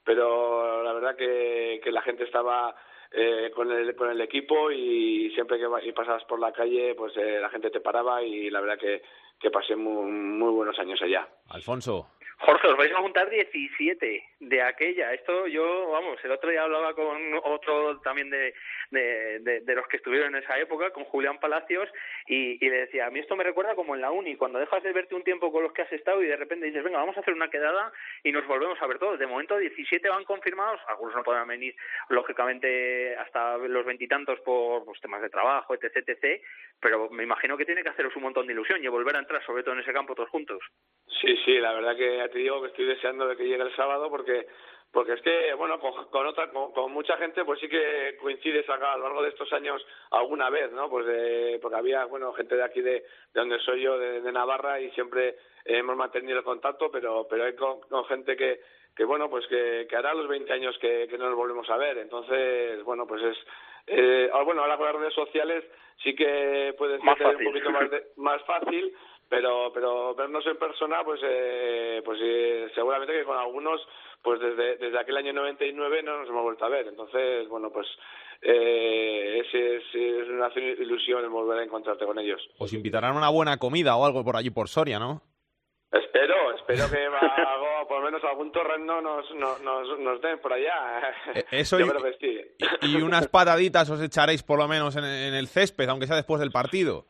[0.04, 2.74] pero la verdad que, que la gente estaba
[3.12, 7.16] eh, con, el, con el equipo y siempre que y pasabas por la calle, pues
[7.18, 9.02] eh, la gente te paraba y la verdad que,
[9.40, 11.28] que pasé muy, muy buenos años allá.
[11.50, 12.08] Alfonso.
[12.40, 15.12] Jorge, os vais a juntar 17 de aquella.
[15.14, 18.54] Esto yo, vamos, el otro día hablaba con otro también de,
[18.92, 21.90] de, los que estuvieron en esa época, con Julián Palacios,
[22.28, 24.84] y, y, le decía, a mí esto me recuerda como en la uni, cuando dejas
[24.84, 27.18] de verte un tiempo con los que has estado y de repente dices, venga, vamos
[27.18, 27.92] a hacer una quedada
[28.24, 29.18] y nos volvemos a ver todos.
[29.18, 31.76] De momento 17 van confirmados, algunos no podrán venir,
[32.10, 36.42] lógicamente, hasta los veintitantos por pues, temas de trabajo, etc, etc,
[36.80, 39.44] pero me imagino que tiene que haceros un montón de ilusión y volver a entrar,
[39.44, 40.62] sobre todo en ese campo, todos juntos.
[41.20, 43.76] Sí, sí, la verdad que ya te digo que estoy deseando de que llegue el
[43.76, 44.48] sábado porque
[44.92, 48.70] porque es que bueno con, con otra con, con, mucha gente pues sí que coincides
[48.70, 52.34] acá a lo largo de estos años alguna vez no pues de, porque había bueno
[52.34, 55.36] gente de aquí de, de donde soy yo de, de Navarra y siempre
[55.66, 58.62] hemos mantenido el contacto pero pero hay con, con gente que
[58.98, 61.78] que bueno pues que, que hará los 20 años que, que no nos volvemos a
[61.78, 62.00] ver.
[62.00, 63.38] Entonces bueno pues es
[63.86, 65.64] eh, bueno ahora con las redes sociales
[66.04, 68.94] sí que puede ser un poquito más de, más fácil
[69.30, 73.82] pero pero vernos en persona pues eh, pues eh, seguramente que con algunos
[74.22, 77.88] pues desde desde aquel año 99 no nos hemos vuelto a ver entonces bueno pues
[78.42, 83.18] eh, es, es, es una ilusión el volver a encontrarte con ellos os invitarán a
[83.18, 85.22] una buena comida o algo por allí por Soria no
[85.90, 86.98] Espero, espero que
[87.46, 91.16] algo, por lo menos algún torrendo nos, nos, nos, nos den por allá.
[91.50, 92.90] Eso Yo y, creo que sí.
[92.90, 96.42] y, unas pataditas os echaréis por lo menos en, en el césped, aunque sea después
[96.42, 97.06] del partido.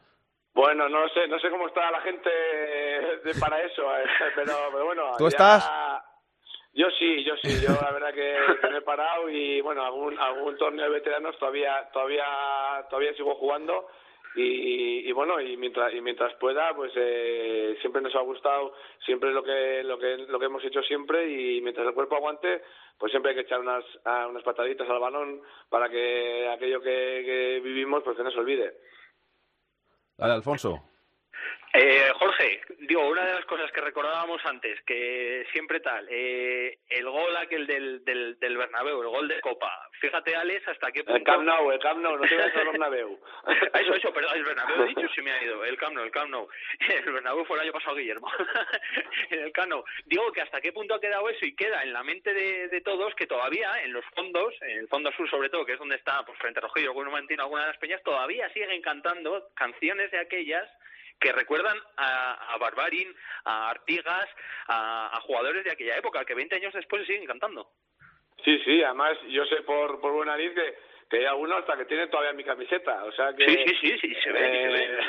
[0.57, 4.85] Bueno, no sé, no sé cómo está la gente de, para eso, eh, pero, pero
[4.85, 5.11] bueno.
[5.15, 5.27] ¿Tú ya...
[5.27, 5.69] estás?
[6.73, 8.35] Yo sí, yo sí, yo la verdad que,
[8.71, 12.25] me he parado y bueno, algún algún torneo de veteranos todavía todavía
[12.89, 13.87] todavía sigo jugando
[14.35, 18.73] y, y bueno y mientras y mientras pueda pues eh, siempre nos ha gustado
[19.05, 22.63] siempre lo que lo que lo que hemos hecho siempre y mientras el cuerpo aguante
[22.97, 23.83] pues siempre hay que echar unas
[24.29, 28.73] unas pataditas al balón para que aquello que, que vivimos pues que no se olvide
[30.17, 30.96] Dale, Alfonso.
[31.73, 37.09] Eh, Jorge, digo, una de las cosas que recordábamos antes, que siempre tal, eh, el
[37.09, 39.89] gol aquel del, del, del Bernabéu, el gol de Copa.
[39.99, 41.17] Fíjate, Alex, hasta qué punto...
[41.17, 43.19] El Camp Nou, el Camp Nou, no te vayas al Bernabéu.
[43.73, 45.63] eso, eso, pero el Bernabéu he dicho, se me ha ido.
[45.65, 46.47] El Camp Nou, el Camp Nou.
[46.87, 48.31] El Bernabéu fue el año pasado, Guillermo.
[49.29, 49.83] el Camp Nou.
[50.05, 52.81] Digo que hasta qué punto ha quedado eso y queda en la mente de, de
[52.81, 55.95] todos que todavía en los fondos, en el fondo sur sobre todo, que es donde
[55.95, 60.11] está, pues frente a Rojillo, algún momentino, alguna de las peñas, todavía siguen cantando canciones
[60.11, 60.69] de aquellas
[61.19, 63.13] que recuerdan a, a Barbarin,
[63.45, 64.29] a Artigas,
[64.67, 67.69] a, a jugadores de aquella época, que 20 años después siguen cantando.
[68.43, 70.75] Sí, sí, además yo sé por, por buena nariz que,
[71.09, 73.45] que hay alguno hasta que tiene todavía mi camiseta, o sea que...
[73.45, 74.83] Sí, sí, sí, sí, se ve, se ve.
[74.83, 74.99] eh,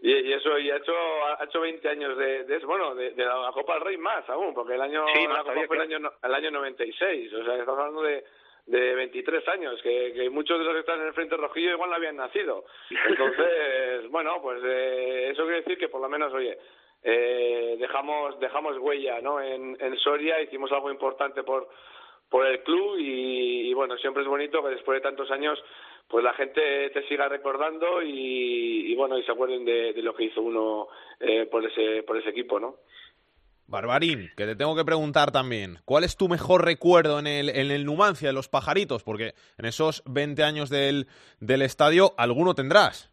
[0.02, 0.94] y, y eso, y ha hecho,
[1.38, 4.54] ha hecho 20 años de, de bueno, de, de la Copa del Rey más aún,
[4.54, 7.44] porque el año, Sí, la más Copa todavía, fue el año, el año 96, o
[7.44, 8.24] sea, estamos hablando de,
[8.68, 11.90] de 23 años, que, que muchos de los que están en el Frente Rojillo igual
[11.90, 12.64] no habían nacido.
[13.08, 16.58] Entonces, bueno, pues eh, eso quiere decir que por lo menos, oye,
[17.02, 19.40] eh, dejamos dejamos huella ¿no?
[19.40, 21.68] en, en Soria, hicimos algo importante por,
[22.28, 25.62] por el club y, y, bueno, siempre es bonito que después de tantos años
[26.06, 30.14] pues la gente te siga recordando y, y bueno, y se acuerden de, de lo
[30.14, 30.88] que hizo uno
[31.20, 32.76] eh, por ese por ese equipo, ¿no?
[33.68, 37.70] Barbarín, que te tengo que preguntar también, ¿cuál es tu mejor recuerdo en el, en
[37.70, 39.04] el Numancia, en los pajaritos?
[39.04, 41.06] Porque en esos 20 años del,
[41.40, 43.12] del estadio, alguno tendrás.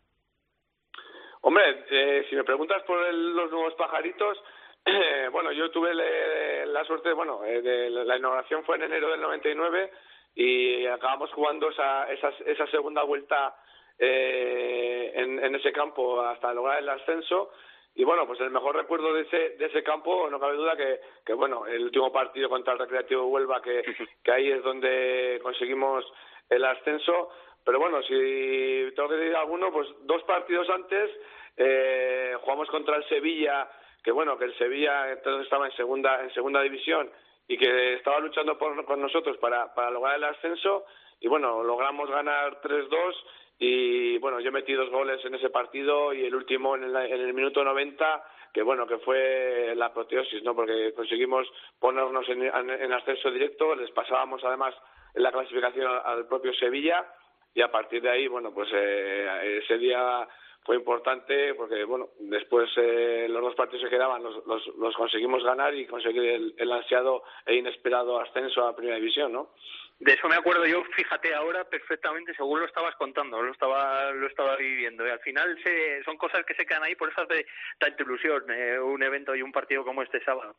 [1.42, 4.38] Hombre, eh, si me preguntas por el- los nuevos pajaritos,
[5.32, 9.92] bueno, yo tuve la suerte, bueno, eh, la inauguración fue en enero del 99
[10.36, 13.56] y acabamos jugando esa, esa, esa segunda vuelta
[14.00, 17.52] eh, en ese campo hasta lograr el ascenso.
[17.96, 21.00] Y bueno, pues el mejor recuerdo de ese, de ese campo, no cabe duda que,
[21.26, 23.84] que bueno, el último partido contra el Recreativo Huelva, que,
[24.24, 26.06] que ahí es donde conseguimos
[26.50, 27.30] el ascenso.
[27.64, 31.10] Pero bueno, si tengo que decir alguno, pues dos partidos antes
[31.56, 33.70] eh, jugamos contra el Sevilla,
[34.04, 37.10] que bueno, que el Sevilla entonces estaba en segunda, en segunda división
[37.48, 40.86] y que estaba luchando por, con nosotros para, para lograr el ascenso.
[41.22, 43.16] Y bueno, logramos ganar 3-2
[43.58, 47.22] y bueno, yo metí dos goles en ese partido y el último en el, en
[47.22, 50.56] el minuto 90, que bueno, que fue la apoteosis, ¿no?
[50.56, 51.48] Porque conseguimos
[51.80, 54.76] ponernos en, en, en ascenso directo, les pasábamos además
[55.14, 57.06] en la clasificación al, al propio Sevilla
[57.54, 60.28] y a partir de ahí, bueno, pues eh, ese día
[60.66, 65.44] fue importante porque, bueno, después eh, los dos partidos que quedaban los, los, los conseguimos
[65.44, 69.52] ganar y conseguir el, el ansiado e inesperado ascenso a Primera División, ¿no?
[69.98, 74.28] De eso me acuerdo yo, fíjate ahora perfectamente, según lo estabas contando, lo estaba lo
[74.28, 75.08] estaba viviendo.
[75.08, 77.46] Y al final se, son cosas que se quedan ahí, por eso hace
[77.80, 80.58] tanta ilusión eh, un evento y un partido como este sábado.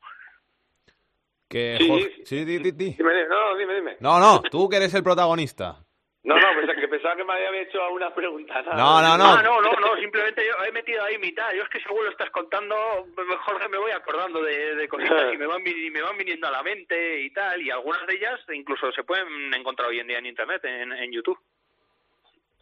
[1.48, 1.88] Que Sí.
[1.88, 2.94] Jorge- sí, di, di, di.
[2.96, 3.96] Dime, no, dime, dime.
[4.00, 5.76] No, no, tú que eres el protagonista.
[6.26, 8.60] No, no, pensaba que, pensaba que me había hecho alguna pregunta.
[8.62, 8.74] nada.
[8.76, 9.24] No, no, no.
[9.38, 11.52] Ah, no, no, no, simplemente yo he metido ahí mitad.
[11.54, 12.74] Yo es que según lo estás contando,
[13.44, 16.50] Jorge, me voy acordando de, de cositas y me van, vi- me van viniendo a
[16.50, 17.62] la mente y tal.
[17.62, 21.12] Y algunas de ellas incluso se pueden encontrar hoy en día en Internet, en, en
[21.12, 21.38] YouTube.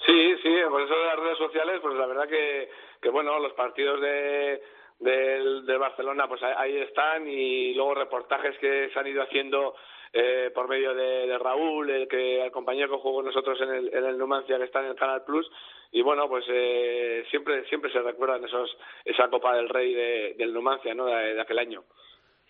[0.07, 2.69] Sí, sí, por eso de las redes sociales, pues la verdad que,
[3.01, 4.63] que bueno, los partidos de
[4.99, 9.75] del de Barcelona, pues ahí- ahí están y luego reportajes que se han ido haciendo
[10.17, 13.69] eh, por medio de, de Raúl, el que el compañero que jugó con nosotros en
[13.69, 15.51] el, en el Numancia que está en el Canal Plus
[15.91, 18.71] y bueno, pues eh, siempre siempre se recuerdan esos
[19.05, 21.07] esa Copa del Rey de, del Numancia, ¿no?
[21.07, 21.83] De, de aquel año.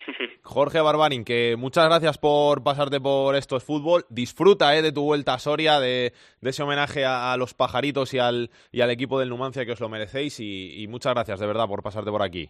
[0.43, 4.03] Jorge Barbarín, que muchas gracias por pasarte por estos fútbol.
[4.09, 8.13] Disfruta eh, de tu vuelta a Soria, de, de ese homenaje a, a los pajaritos
[8.13, 10.39] y al, y al equipo del Numancia que os lo merecéis.
[10.39, 12.47] Y, y muchas gracias de verdad por pasarte por aquí.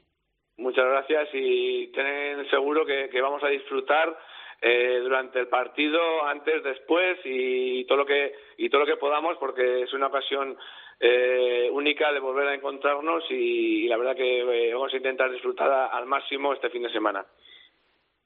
[0.57, 4.17] Muchas gracias y ten seguro que, que vamos a disfrutar
[4.67, 9.37] eh, durante el partido, antes, después y todo lo que y todo lo que podamos
[9.37, 10.57] porque es una ocasión
[10.99, 15.29] eh, única de volver a encontrarnos y, y la verdad que eh, vamos a intentar
[15.31, 17.23] disfrutar a- al máximo este fin de semana.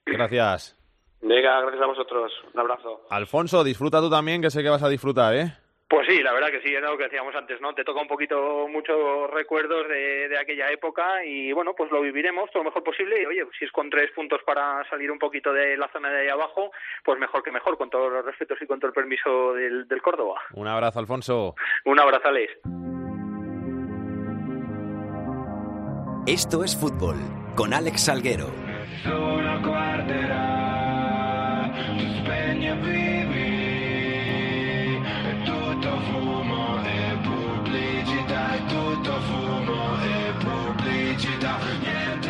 [0.05, 0.75] Gracias.
[1.21, 2.31] Venga, gracias a vosotros.
[2.53, 3.01] Un abrazo.
[3.09, 5.51] Alfonso, disfruta tú también, que sé que vas a disfrutar, ¿eh?
[5.89, 7.73] Pues sí, la verdad que sí, era lo que decíamos antes, ¿no?
[7.73, 12.51] Te toca un poquito muchos recuerdos de, de aquella época y bueno, pues lo viviremos
[12.51, 15.51] todo lo mejor posible y oye, si es con tres puntos para salir un poquito
[15.51, 16.71] de la zona de ahí abajo,
[17.03, 20.01] pues mejor que mejor, con todos los respetos y con todo el permiso del, del
[20.03, 20.39] Córdoba.
[20.53, 21.55] Un abrazo, Alfonso.
[21.85, 22.53] Un abrazo, Alex.
[26.27, 27.17] Esto es fútbol
[27.55, 28.45] con Alex Salguero.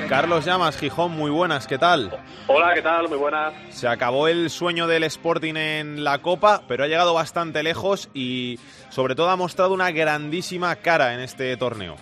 [0.10, 2.10] Carlos Llamas, Gijón, muy buenas, ¿qué tal?
[2.48, 3.08] Hola, ¿qué tal?
[3.10, 3.54] Muy buenas.
[3.70, 8.60] Se acabó el sueño del Sporting en la Copa, pero ha llegado bastante lejos y
[8.90, 11.96] sobre todo ha mostrado una grandísima cara en este torneo.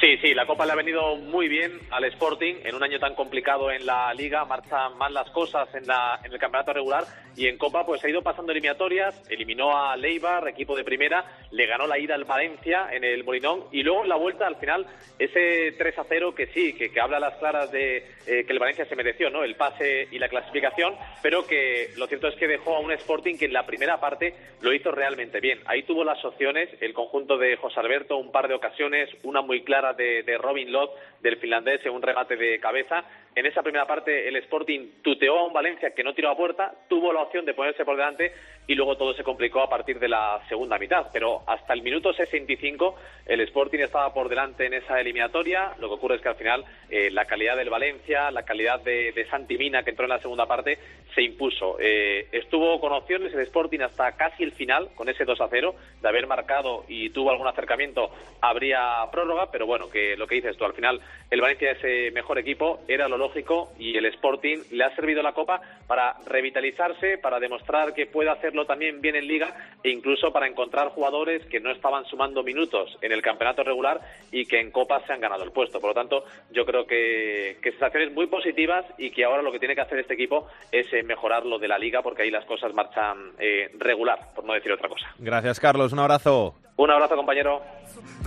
[0.00, 3.14] Sí, Sí, la Copa le ha venido muy bien al Sporting en un año tan
[3.14, 7.04] complicado en la Liga, marchan mal las cosas en, la, el campeonato regular
[7.36, 11.66] y en Copa pues ha ido pasando eliminatorias, eliminó a Leibar, equipo de primera, le
[11.66, 14.86] ganó la ida al Valencia en el Molinón y luego en la vuelta al final
[15.18, 18.52] ese 3 a 0 que sí, que, que habla a las claras de eh, que
[18.52, 19.44] el Valencia se mereció, ¿no?
[19.44, 23.36] El pase y la clasificación, pero que lo cierto es que dejó a un Sporting
[23.36, 25.60] que en la primera parte lo hizo realmente bien.
[25.66, 29.62] Ahí tuvo las opciones, el conjunto de José Alberto, un par de ocasiones, una muy
[29.62, 33.04] clara de, de Robin Lott, del finlandés, en un remate de cabeza.
[33.34, 36.72] En esa primera parte el Sporting tuteó a un Valencia que no tiró a puerta,
[36.88, 38.32] tuvo la opción de ponerse por delante
[38.66, 41.08] y luego todo se complicó a partir de la segunda mitad.
[41.12, 42.94] Pero hasta el minuto 65
[43.26, 45.72] el Sporting estaba por delante en esa eliminatoria.
[45.78, 49.12] Lo que ocurre es que al final eh, la calidad del Valencia, la calidad de,
[49.12, 50.78] de Santi Mina que entró en la segunda parte
[51.14, 51.76] se impuso.
[51.78, 55.74] Eh, estuvo con opciones el Sporting hasta casi el final con ese 2 a 0
[56.00, 60.56] de haber marcado y tuvo algún acercamiento habría prórroga, pero bueno, que lo que dices
[60.56, 64.58] tú al final el Valencia es eh, mejor equipo, era lo lógico y el Sporting
[64.70, 69.26] le ha servido la Copa para revitalizarse, para demostrar que puede hacerlo también bien en
[69.26, 74.00] Liga e incluso para encontrar jugadores que no estaban sumando minutos en el campeonato regular
[74.32, 75.80] y que en Copa se han ganado el puesto.
[75.80, 79.58] Por lo tanto, yo creo que, que sensaciones muy positivas y que ahora lo que
[79.58, 82.44] tiene que hacer este equipo es eh, mejorar lo de la Liga porque ahí las
[82.44, 85.06] cosas marchan eh, regular, por no decir otra cosa.
[85.18, 85.92] Gracias, Carlos.
[85.92, 86.54] Un abrazo.
[86.76, 87.62] Un abrazo, compañero.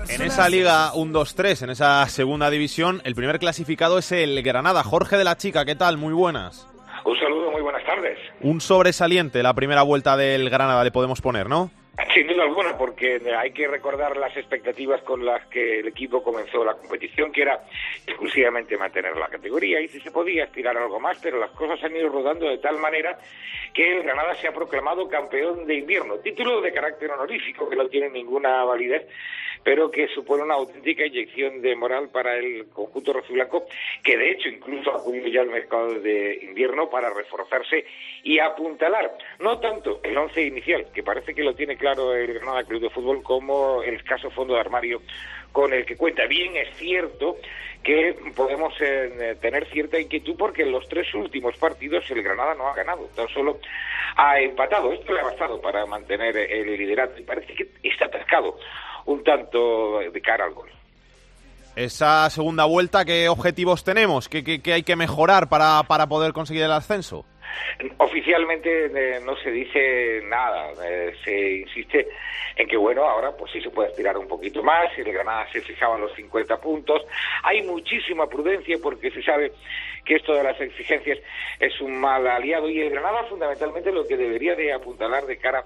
[0.10, 4.84] En esa Liga 1-2-3, en esa segunda división, el primer clasificado es el Granada.
[4.84, 5.98] Jorge de la Chica, ¿qué tal?
[5.98, 6.68] Muy buenas.
[7.06, 8.18] Un saludo, muy buenas tardes.
[8.42, 11.72] Un sobresaliente la primera vuelta del Granada le podemos poner, ¿no?
[12.14, 16.64] Sin duda alguna, porque hay que recordar las expectativas con las que el equipo comenzó
[16.64, 17.64] la competición, que era
[18.06, 21.84] exclusivamente mantener la categoría, y si se podía aspirar a algo más, pero las cosas
[21.84, 23.18] han ido rodando de tal manera
[23.74, 27.88] que el Granada se ha proclamado campeón de invierno, título de carácter honorífico que no
[27.88, 29.08] tiene ninguna validez,
[29.64, 33.66] pero que supone una auténtica inyección de moral para el conjunto rojiblanco,
[34.04, 37.86] que de hecho incluso ha acudido ya al mercado de invierno para reforzarse
[38.24, 42.63] y apuntalar, no tanto el once inicial, que parece que lo tiene claro el Granada
[42.63, 45.02] Club de Fútbol, como el escaso fondo de armario
[45.52, 46.25] con el que cuenta.
[46.28, 47.38] Bien, es cierto
[47.84, 52.67] que podemos eh, tener cierta inquietud porque en los tres últimos partidos el Granada no
[52.67, 53.60] ha ganado, tan solo
[54.15, 54.91] ha empatado.
[54.91, 58.58] Esto le ha bastado para mantener el liderato y parece que está atascado
[59.06, 60.69] un tanto de cara al gol.
[61.75, 64.28] Esa segunda vuelta, ¿qué objetivos tenemos?
[64.28, 67.25] ¿Qué, hay que mejorar para poder conseguir el ascenso?
[67.98, 72.08] Oficialmente eh, no se dice nada, eh, se insiste
[72.56, 75.62] en que bueno, ahora pues sí se puede aspirar un poquito más, el Granada se
[75.62, 77.02] fijaba los 50 puntos,
[77.44, 79.54] hay muchísima prudencia porque se sabe
[80.10, 81.19] que esto de las exigencias
[81.60, 85.65] es un mal aliado y el Granada fundamentalmente lo que debería de apuntalar de cara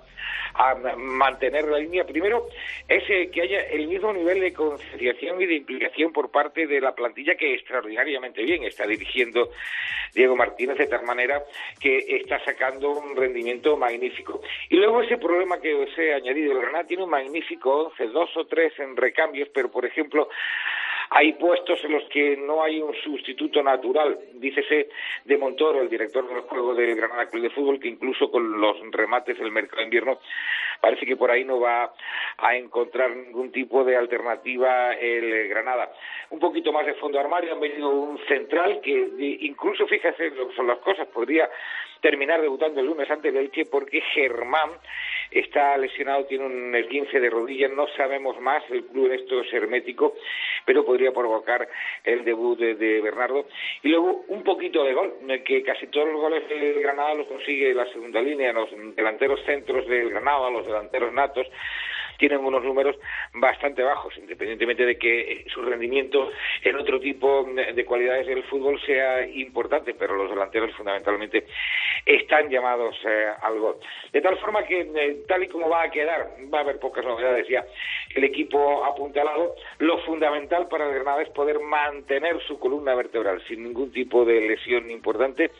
[0.55, 2.47] a ma- mantener la línea primero
[2.89, 6.81] es eh, que haya el mismo nivel de concienciación y de implicación por parte de
[6.81, 9.49] la plantilla que extraordinariamente bien está dirigiendo
[10.13, 11.41] Diego Martínez de tal manera
[11.79, 14.41] que está sacando un rendimiento magnífico.
[14.69, 18.29] Y luego ese problema que os he añadido, el Granada tiene un magnífico 11, dos
[18.35, 20.27] o tres en recambios, pero por ejemplo
[21.09, 24.19] hay puestos en los que no hay un sustituto natural.
[24.33, 24.89] Dícese
[25.25, 28.77] de Montoro, el director del juego del Granada Club de Fútbol, que incluso con los
[28.91, 30.19] remates del mercado de invierno
[30.81, 31.93] parece que por ahí no va
[32.37, 35.91] a encontrar ningún tipo de alternativa el Granada.
[36.29, 40.55] Un poquito más de fondo armario, han venido un central que incluso, fíjese lo que
[40.55, 41.49] son las cosas, podría
[42.03, 44.71] terminar debutando el lunes ante el Elche porque Germán
[45.31, 49.51] está lesionado, tiene un esguince de rodilla, no sabemos más, el club en esto es
[49.53, 50.13] hermético,
[50.65, 51.67] pero podría provocar
[52.03, 53.47] el debut de, de Bernardo.
[53.81, 55.13] Y luego un poquito de gol,
[55.45, 59.87] que casi todos los goles del Granada los consigue la segunda línea, los delanteros centros
[59.87, 61.47] del Granada, los delanteros natos,
[62.17, 62.95] tienen unos números
[63.33, 66.31] bastante bajos, independientemente de que eh, su rendimiento
[66.63, 71.45] en otro tipo de cualidades del fútbol sea importante, pero los delanteros fundamentalmente
[72.05, 73.77] están llamados eh, al gol.
[74.11, 77.05] De tal forma que, eh, tal y como va a quedar, va a haber pocas
[77.05, 77.65] novedades ya.
[78.15, 83.63] El equipo apuntalado, lo fundamental para el Granada es poder mantener su columna vertebral sin
[83.63, 85.51] ningún tipo de lesión importante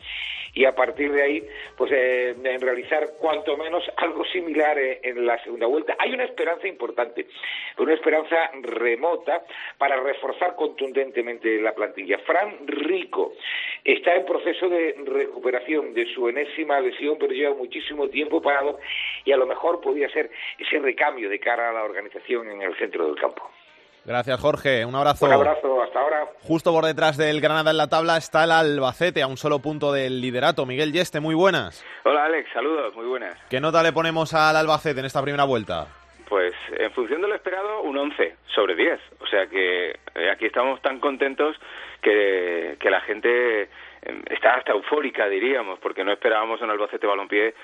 [0.54, 5.26] y a partir de ahí, pues eh, en realizar cuanto menos algo similar eh, en
[5.26, 5.96] la segunda vuelta.
[5.98, 7.26] Hay una esperanza importante,
[7.78, 9.42] una esperanza remota
[9.78, 12.18] para reforzar contundentemente la plantilla.
[12.18, 13.32] Fran Rico
[13.82, 18.78] está en proceso de recuperación de su enésima lesión, pero lleva muchísimo tiempo parado
[19.24, 22.76] y a lo mejor podría ser ese recambio de cara a la organización en el
[22.76, 23.50] centro del campo.
[24.04, 24.84] Gracias, Jorge.
[24.84, 25.26] Un abrazo.
[25.26, 26.28] Un abrazo, hasta ahora.
[26.42, 29.92] Justo por detrás del Granada en la tabla está el Albacete, a un solo punto
[29.92, 30.66] del liderato.
[30.66, 31.84] Miguel Yeste, muy buenas.
[32.04, 33.34] Hola Alex, saludos, muy buenas.
[33.48, 35.86] ¿Qué nota le ponemos al Albacete en esta primera vuelta?
[36.28, 39.00] Pues en función de lo esperado, un 11 sobre 10.
[39.20, 41.56] O sea que eh, aquí estamos tan contentos
[42.02, 43.68] que, que la gente eh,
[44.30, 47.54] está hasta eufórica, diríamos, porque no esperábamos un Albacete Balompié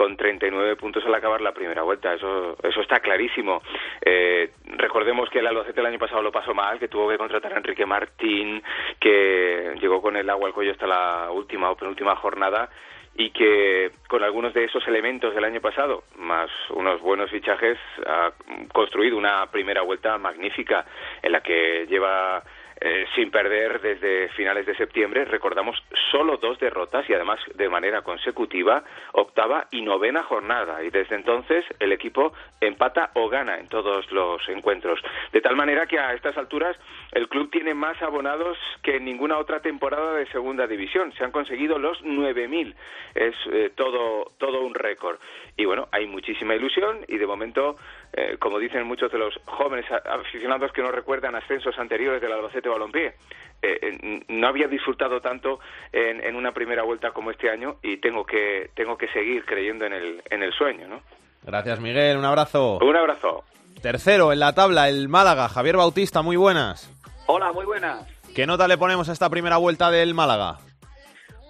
[0.00, 2.14] con 39 puntos al acabar la primera vuelta.
[2.14, 3.60] Eso, eso está clarísimo.
[4.00, 7.52] Eh, recordemos que el Albacete el año pasado lo pasó mal, que tuvo que contratar
[7.52, 8.62] a Enrique Martín,
[8.98, 12.70] que llegó con el agua al cuello hasta la última o penúltima jornada
[13.14, 17.76] y que con algunos de esos elementos del año pasado, más unos buenos fichajes,
[18.06, 18.32] ha
[18.72, 20.86] construido una primera vuelta magnífica
[21.20, 22.42] en la que lleva
[22.80, 25.76] eh, sin perder desde finales de septiembre, recordamos,
[26.10, 30.82] solo dos derrotas y además de manera consecutiva, octava y novena jornada.
[30.82, 35.00] Y desde entonces el equipo empata o gana en todos los encuentros.
[35.32, 36.76] De tal manera que a estas alturas
[37.12, 41.12] el club tiene más abonados que en ninguna otra temporada de segunda división.
[41.18, 42.74] Se han conseguido los 9.000.
[43.14, 45.18] Es eh, todo, todo un récord.
[45.56, 47.76] Y bueno, hay muchísima ilusión y de momento,
[48.12, 52.68] eh, como dicen muchos de los jóvenes aficionados que no recuerdan ascensos anteriores del Albacete
[52.68, 53.14] Balompié,
[53.62, 55.60] eh, no había disfrutado tanto
[55.92, 59.84] en, en, una primera vuelta como este año y tengo que, tengo que seguir creyendo
[59.84, 61.02] en el, en el sueño, ¿no?
[61.42, 62.16] Gracias, Miguel.
[62.16, 62.78] Un abrazo.
[62.78, 63.44] Un abrazo.
[63.82, 65.48] Tercero en la tabla, el Málaga.
[65.48, 66.90] Javier Bautista, muy buenas.
[67.26, 68.06] Hola, muy buenas.
[68.34, 70.58] ¿Qué nota le ponemos a esta primera vuelta del Málaga?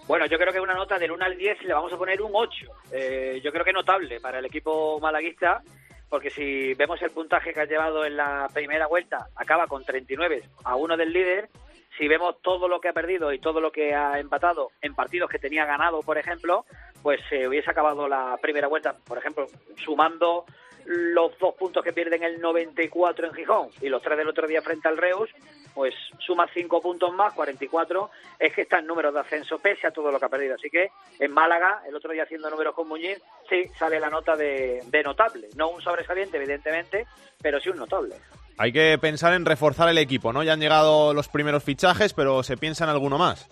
[0.06, 2.32] Bueno, yo creo que una nota del 1 al 10 le vamos a poner un
[2.34, 2.66] 8.
[2.92, 5.62] Eh, yo creo que notable para el equipo malaguista,
[6.11, 10.42] porque si vemos el puntaje que ha llevado en la primera vuelta, acaba con 39
[10.64, 11.48] a uno del líder.
[11.96, 15.30] Si vemos todo lo que ha perdido y todo lo que ha empatado en partidos
[15.30, 16.64] que tenía ganado, por ejemplo,
[17.02, 19.46] pues se hubiese acabado la primera vuelta, por ejemplo,
[19.84, 20.44] sumando
[20.87, 24.62] los dos puntos que pierden el 94 en Gijón y los tres del otro día
[24.62, 25.31] frente al Reus,
[25.74, 29.91] pues suma cinco puntos más, 44, es que está en números de ascenso pese a
[29.91, 30.55] todo lo que ha perdido.
[30.55, 34.37] Así que en Málaga, el otro día haciendo números con Muñiz, sí sale la nota
[34.37, 35.49] de, de notable.
[35.57, 37.07] No un sobresaliente, evidentemente,
[37.41, 38.16] pero sí un notable.
[38.59, 40.43] Hay que pensar en reforzar el equipo, ¿no?
[40.43, 43.49] Ya han llegado los primeros fichajes, pero se piensa en alguno más.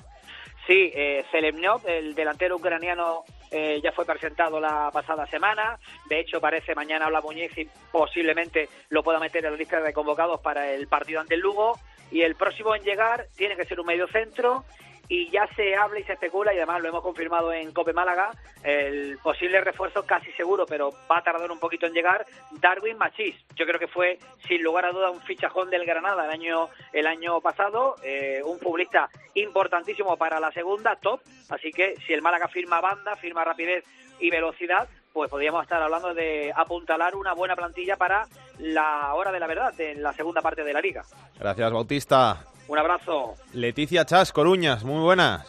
[0.66, 5.78] Sí, eh, Selemnov, el delantero ucraniano, eh, ya fue presentado la pasada semana.
[6.08, 9.92] De hecho, parece mañana habla Muñiz y posiblemente lo pueda meter en la lista de
[9.92, 11.78] convocados para el partido ante Lugo.
[12.10, 14.64] Y el próximo en llegar tiene que ser un medio centro
[15.08, 18.30] y ya se habla y se especula, y además lo hemos confirmado en Cope Málaga,
[18.62, 22.26] el posible refuerzo casi seguro, pero va a tardar un poquito en llegar,
[22.60, 23.34] Darwin Machís.
[23.56, 27.06] Yo creo que fue, sin lugar a duda, un fichajón del Granada el año, el
[27.06, 32.48] año pasado, eh, un futbolista importantísimo para la segunda, top, así que si el Málaga
[32.48, 33.84] firma banda, firma rapidez
[34.20, 38.26] y velocidad, pues podríamos estar hablando de apuntalar una buena plantilla para
[38.58, 41.02] la hora de la verdad, en la segunda parte de la liga.
[41.38, 42.44] Gracias, Bautista.
[42.68, 43.34] Un abrazo.
[43.52, 45.46] Leticia Chas, Coruñas, muy buenas.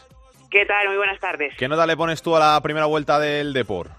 [0.49, 0.88] ¿Qué tal?
[0.88, 1.53] Muy buenas tardes.
[1.57, 3.91] ¿Qué nota le pones tú a la primera vuelta del Deport?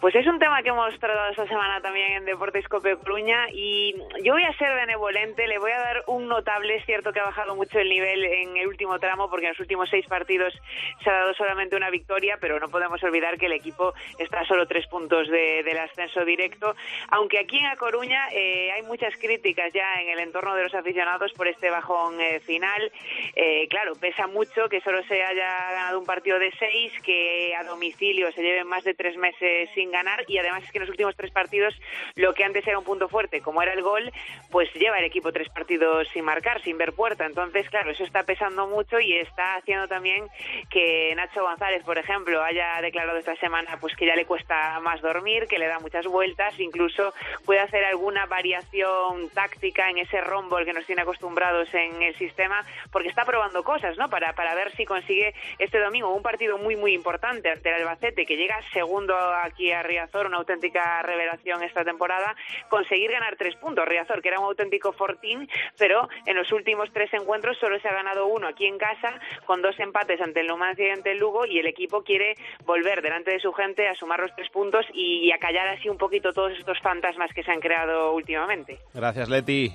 [0.00, 3.96] Pues es un tema que hemos tratado esta semana también en Deportes Cope Coruña y
[4.22, 7.24] yo voy a ser benevolente, le voy a dar un notable, es cierto que ha
[7.24, 10.54] bajado mucho el nivel en el último tramo porque en los últimos seis partidos
[11.02, 14.46] se ha dado solamente una victoria, pero no podemos olvidar que el equipo está a
[14.46, 16.76] solo tres puntos de, del ascenso directo,
[17.08, 20.74] aunque aquí en A Coruña eh, hay muchas críticas ya en el entorno de los
[20.74, 22.92] aficionados por este bajón eh, final.
[23.34, 27.64] Eh, claro, pesa mucho que solo se haya ganado un partido de seis, que a
[27.64, 30.90] domicilio se lleven más de tres meses sin ganar y además es que en los
[30.90, 31.74] últimos tres partidos
[32.14, 34.10] lo que antes era un punto fuerte, como era el gol,
[34.50, 37.26] pues lleva el equipo tres partidos sin marcar, sin ver puerta.
[37.26, 40.26] Entonces, claro, eso está pesando mucho y está haciendo también
[40.70, 45.00] que Nacho González, por ejemplo, haya declarado esta semana pues que ya le cuesta más
[45.00, 47.12] dormir, que le da muchas vueltas, incluso
[47.44, 52.16] puede hacer alguna variación táctica en ese rombo al que nos tiene acostumbrados en el
[52.16, 54.08] sistema, porque está probando cosas, ¿no?
[54.08, 58.26] Para, para ver si consigue este domingo un partido muy, muy importante ante el Albacete,
[58.26, 62.34] que llega segundo aquí a Riazor, una auténtica revelación esta temporada,
[62.68, 63.86] conseguir ganar tres puntos.
[63.86, 65.48] Riazor, que era un auténtico fortín,
[65.78, 69.62] pero en los últimos tres encuentros solo se ha ganado uno aquí en casa, con
[69.62, 73.30] dos empates ante el Numancia y ante el Lugo, y el equipo quiere volver delante
[73.30, 76.52] de su gente a sumar los tres puntos y a callar así un poquito todos
[76.58, 78.78] estos fantasmas que se han creado últimamente.
[78.94, 79.72] Gracias, Leti.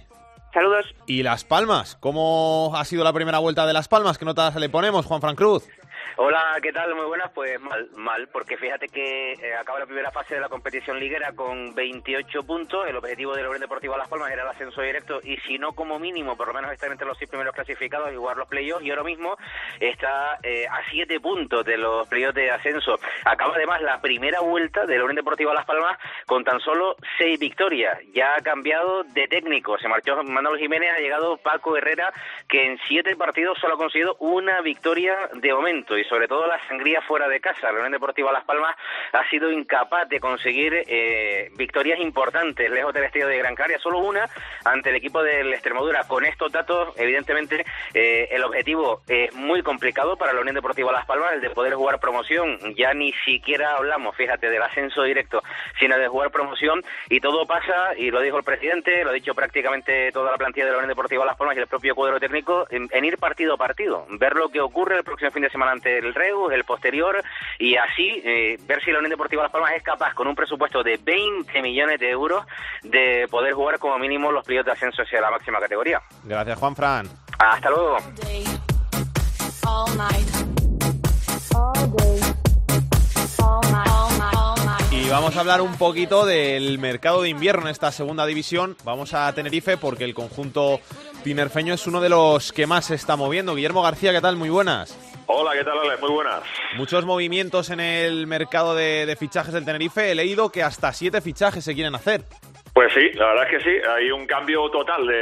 [0.53, 0.85] Saludos.
[1.07, 1.95] ¿Y Las Palmas?
[1.95, 4.19] ¿Cómo ha sido la primera vuelta de Las Palmas?
[4.19, 5.67] ¿Qué notas le ponemos, Juan Fran Cruz?
[6.15, 6.93] Hola, ¿qué tal?
[6.93, 7.31] Muy buenas.
[7.31, 11.33] Pues mal, mal, porque fíjate que eh, acaba la primera fase de la competición liguera
[11.33, 12.87] con 28 puntos.
[12.87, 15.97] El objetivo del Unión Deportivo Las Palmas era el ascenso directo y si no como
[15.97, 18.85] mínimo, por lo menos estar entre los seis primeros clasificados y jugar los playoffs.
[18.85, 19.37] Y ahora mismo
[19.79, 22.99] está eh, a 7 puntos de los playoffs de ascenso.
[23.25, 25.97] Acaba además la primera vuelta del Unión Deportivo Las Palmas
[26.27, 27.97] con tan solo 6 victorias.
[28.13, 29.77] Ya ha cambiado de técnico.
[29.79, 32.13] Se marchó Manuel Jiménez, ha llegado Paco Herrera,
[32.47, 35.92] que en 7 partidos solo ha conseguido una victoria de momento.
[35.97, 37.71] Y sobre todo la sangría fuera de casa.
[37.71, 38.75] La Unión Deportiva Las Palmas
[39.11, 43.99] ha sido incapaz de conseguir eh, victorias importantes lejos del estadio de Gran Canaria, solo
[43.99, 44.27] una
[44.65, 46.03] ante el equipo del Extremadura.
[46.07, 51.05] Con estos datos, evidentemente, eh, el objetivo es muy complicado para la Unión Deportiva Las
[51.05, 52.57] Palmas, el de poder jugar promoción.
[52.75, 55.41] Ya ni siquiera hablamos, fíjate, del ascenso directo,
[55.79, 59.33] sino de jugar promoción y todo pasa, y lo dijo el presidente, lo ha dicho
[59.33, 62.65] prácticamente toda la plantilla de la Unión Deportiva Las Palmas y el propio cuadro técnico,
[62.69, 65.71] en, en ir partido a partido, ver lo que ocurre el próximo fin de semana
[65.71, 67.23] ante el Reus, el posterior,
[67.59, 70.83] y así eh, ver si la Unión Deportiva Las Palmas es capaz, con un presupuesto
[70.83, 72.45] de 20 millones de euros,
[72.83, 76.01] de poder jugar como mínimo los playoffs de ascenso hacia la máxima categoría.
[76.23, 77.07] Gracias, Juan Fran.
[77.39, 77.97] Hasta luego.
[84.91, 88.77] Y vamos a hablar un poquito del mercado de invierno en esta segunda división.
[88.83, 90.79] Vamos a Tenerife porque el conjunto
[91.23, 93.55] tinerfeño es uno de los que más se está moviendo.
[93.55, 94.37] Guillermo García, ¿qué tal?
[94.37, 94.97] Muy buenas.
[95.27, 95.97] Hola, ¿qué tal, Ale?
[95.97, 96.43] Muy buenas.
[96.75, 100.11] Muchos movimientos en el mercado de, de fichajes del Tenerife.
[100.11, 102.21] He leído que hasta siete fichajes se quieren hacer.
[102.73, 105.13] Pues sí, la verdad es que sí, hay un cambio total de,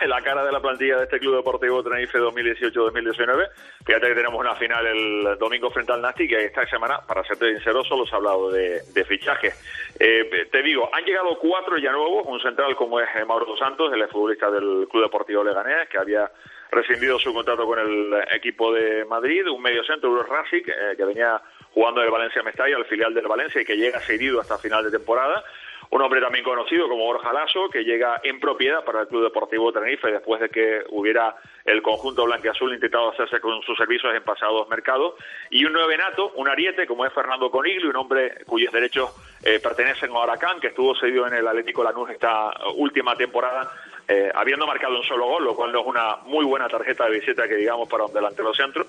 [0.00, 3.48] de la cara de la plantilla de este Club Deportivo Tenerife 2018-2019.
[3.86, 7.54] Fíjate que tenemos una final el domingo frente al Nasti, que esta semana, para serte
[7.54, 9.52] sincero, solo se ha hablado de, de fichaje.
[9.98, 13.92] Eh, te digo, han llegado cuatro ya nuevos, un central como es eh, Mauro Santos,
[13.92, 16.28] el futbolista del Club Deportivo Leganés, que había
[16.72, 21.40] rescindido su contrato con el equipo de Madrid, un medio centro, Euro eh, que venía
[21.74, 24.90] jugando del Valencia Mestalla, al filial del Valencia, y que llega cedido hasta final de
[24.90, 25.44] temporada.
[25.90, 29.70] Un hombre también conocido como Borja Lasso, que llega en propiedad para el Club Deportivo
[29.74, 34.66] Tenerife después de que hubiera el conjunto blanquiazul intentado hacerse con sus servicios en pasados
[34.70, 35.16] mercados.
[35.50, 39.10] Y un novenato, un ariete, como es Fernando Conigli, un hombre cuyos derechos
[39.44, 43.70] eh, pertenecen a Huracán, que estuvo cedido en el Atlético Lanús esta última temporada,
[44.08, 47.20] eh, habiendo marcado un solo gol, lo cual no es una muy buena tarjeta de
[47.20, 48.86] visita que digamos para un delantero centro.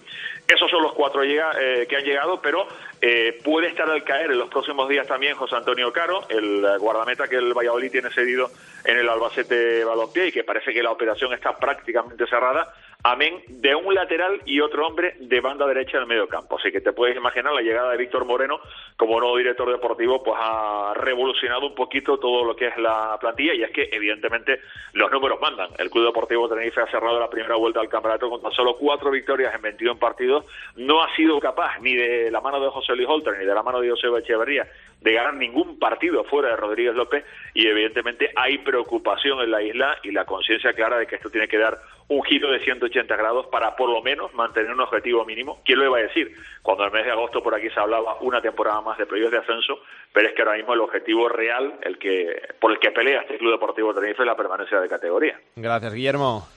[0.48, 2.68] Esos son los cuatro llega, eh, que han llegado, pero
[3.02, 6.78] eh, puede estar al caer en los próximos días también José Antonio Caro, el eh,
[6.80, 8.50] guardameta que el Valladolid tiene cedido
[8.86, 12.74] en el Albacete Balompié y que parece que la operación está prácticamente cerrada,
[13.04, 16.58] amén de un lateral y otro hombre de banda derecha del medio campo.
[16.58, 18.60] Así que te puedes imaginar la llegada de Víctor Moreno
[18.98, 23.54] como nuevo director deportivo, pues ha revolucionado un poquito todo lo que es la plantilla
[23.54, 24.62] y es que evidentemente
[24.94, 25.70] los números mandan.
[25.78, 29.12] El Club Deportivo Tenerife ha cerrado la primera vuelta al campeonato con tan solo cuatro
[29.12, 30.46] victorias en 21 partidos.
[30.76, 33.64] No ha sido capaz ni de la mano de José Luis Holter ni de la
[33.64, 34.68] mano de José Echeverría
[35.04, 39.98] de ganar ningún partido fuera de Rodríguez López y evidentemente hay preocupación en la isla
[40.02, 43.48] y la conciencia clara de que esto tiene que dar un giro de 180 grados
[43.48, 45.62] para por lo menos mantener un objetivo mínimo.
[45.66, 46.34] ¿Quién lo iba a decir?
[46.62, 49.32] Cuando en el mes de agosto por aquí se hablaba una temporada más de playoffs
[49.32, 49.80] de ascenso,
[50.14, 53.38] pero es que ahora mismo el objetivo real, el que por el que pelea este
[53.38, 55.38] Club Deportivo Tenerife es la permanencia de categoría.
[55.56, 56.48] Gracias, Guillermo.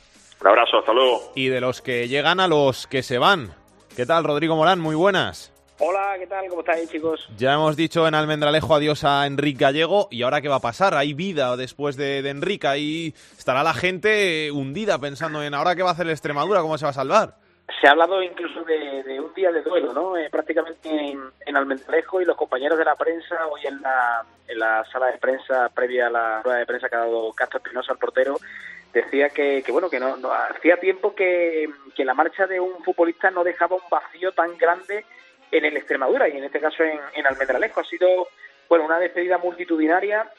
[0.41, 1.33] Un abrazo, hasta luego.
[1.35, 3.55] Y de los que llegan a los que se van.
[3.97, 4.79] ¿Qué tal, Rodrigo Morán?
[4.79, 5.56] Muy buenas.
[5.79, 6.49] Hola, ¿qué tal?
[6.49, 7.29] ¿Cómo estáis, chicos?
[7.37, 10.09] Ya hemos dicho en Almendralejo adiós a Enrique Gallego.
[10.11, 10.95] ¿Y ahora qué va a pasar?
[10.95, 12.67] ¿Hay vida después de, de Enrique?
[12.67, 16.87] Ahí estará la gente hundida pensando en ahora qué va a hacer Extremadura, cómo se
[16.87, 17.35] va a salvar.
[17.81, 20.17] Se ha hablado incluso de, de un día de duelo, ¿no?
[20.17, 24.59] Eh, prácticamente en, en Almendralejo y los compañeros de la prensa hoy en la, en
[24.59, 27.93] la sala de prensa previa a la rueda de prensa que ha dado Castro Espinosa
[27.93, 28.39] al portero
[28.95, 32.83] decía que, que bueno que no, no- hacía tiempo que, que la marcha de un
[32.83, 35.05] futbolista no dejaba un vacío tan grande
[35.51, 38.29] en el Extremadura y en este caso en, en Almendralejo ha sido
[38.69, 40.31] bueno una despedida multitudinaria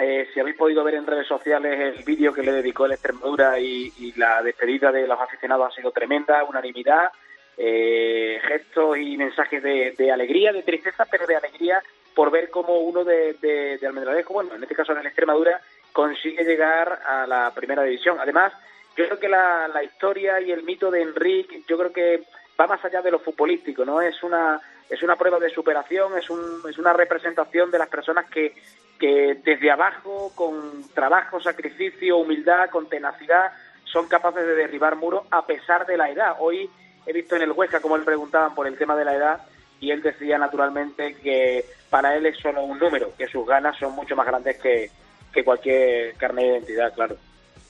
[0.00, 3.58] eh, si habéis podido ver en redes sociales el vídeo que le dedicó el Extremadura
[3.58, 7.10] y, la despedida de los aficionados ha sido tremenda, unanimidad,
[7.56, 11.82] eh, gestos y mensajes de, de alegría, de tristeza, pero de alegría
[12.14, 15.60] por ver cómo uno de, de, de Almendralejo, bueno, en este caso de la Extremadura,
[15.92, 18.18] consigue llegar a la primera división.
[18.20, 18.52] Además,
[18.96, 22.22] yo creo que la, la historia y el mito de Enrique, yo creo que
[22.58, 24.00] va más allá de lo futbolístico, ¿no?
[24.00, 28.28] Es una es una prueba de superación, es, un, es una representación de las personas
[28.30, 28.54] que,
[28.98, 33.52] que desde abajo, con trabajo, sacrificio, humildad, con tenacidad,
[33.84, 36.36] son capaces de derribar muros a pesar de la edad.
[36.38, 36.70] Hoy
[37.06, 39.40] he visto en el Huesca como él preguntaban por el tema de la edad
[39.78, 43.92] y él decía naturalmente que para él es solo un número, que sus ganas son
[43.92, 44.90] mucho más grandes que,
[45.32, 47.16] que cualquier carne de identidad, claro.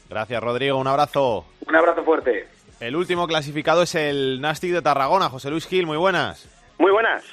[0.09, 0.78] Gracias, Rodrigo.
[0.78, 1.45] Un abrazo.
[1.66, 2.57] Un abrazo fuerte.
[2.80, 5.28] El último clasificado es el Nastic de Tarragona.
[5.28, 6.48] José Luis Gil, muy buenas.
[6.78, 7.24] Muy buenas.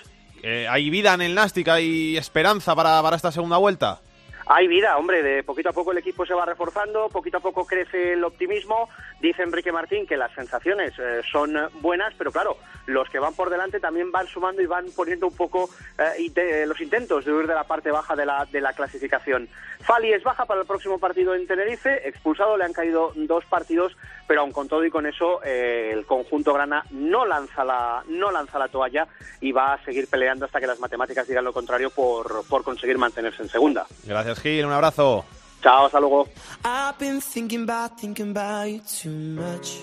[0.41, 1.67] Eh, ¿Hay vida en el Nastic?
[1.67, 3.99] ¿Hay esperanza para, para esta segunda vuelta?
[4.47, 7.65] Hay vida, hombre, de poquito a poco el equipo se va reforzando, poquito a poco
[7.65, 8.89] crece el optimismo.
[9.19, 13.49] Dice Enrique Martín que las sensaciones eh, son buenas, pero claro, los que van por
[13.49, 17.47] delante también van sumando y van poniendo un poco eh, inte- los intentos de huir
[17.47, 19.49] de la parte baja de la, de la clasificación.
[19.81, 23.95] Fali es baja para el próximo partido en Tenerife, expulsado, le han caído dos partidos,
[24.27, 28.31] pero aun con todo y con eso, eh, el conjunto grana no lanza la, no
[28.31, 29.07] lanza la toalla
[29.41, 32.97] y va a seguir peleando hasta que las matemáticas digan lo contrario por, por conseguir
[32.97, 33.85] mantenerse en segunda.
[34.05, 34.65] Gracias, Gil.
[34.65, 35.25] Un abrazo.
[35.61, 36.27] Chao, hasta luego.
[36.63, 39.79] I've been thinking about, thinking about you too much.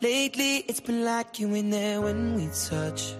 [0.00, 3.16] Lately, it's been like you in there when we touch.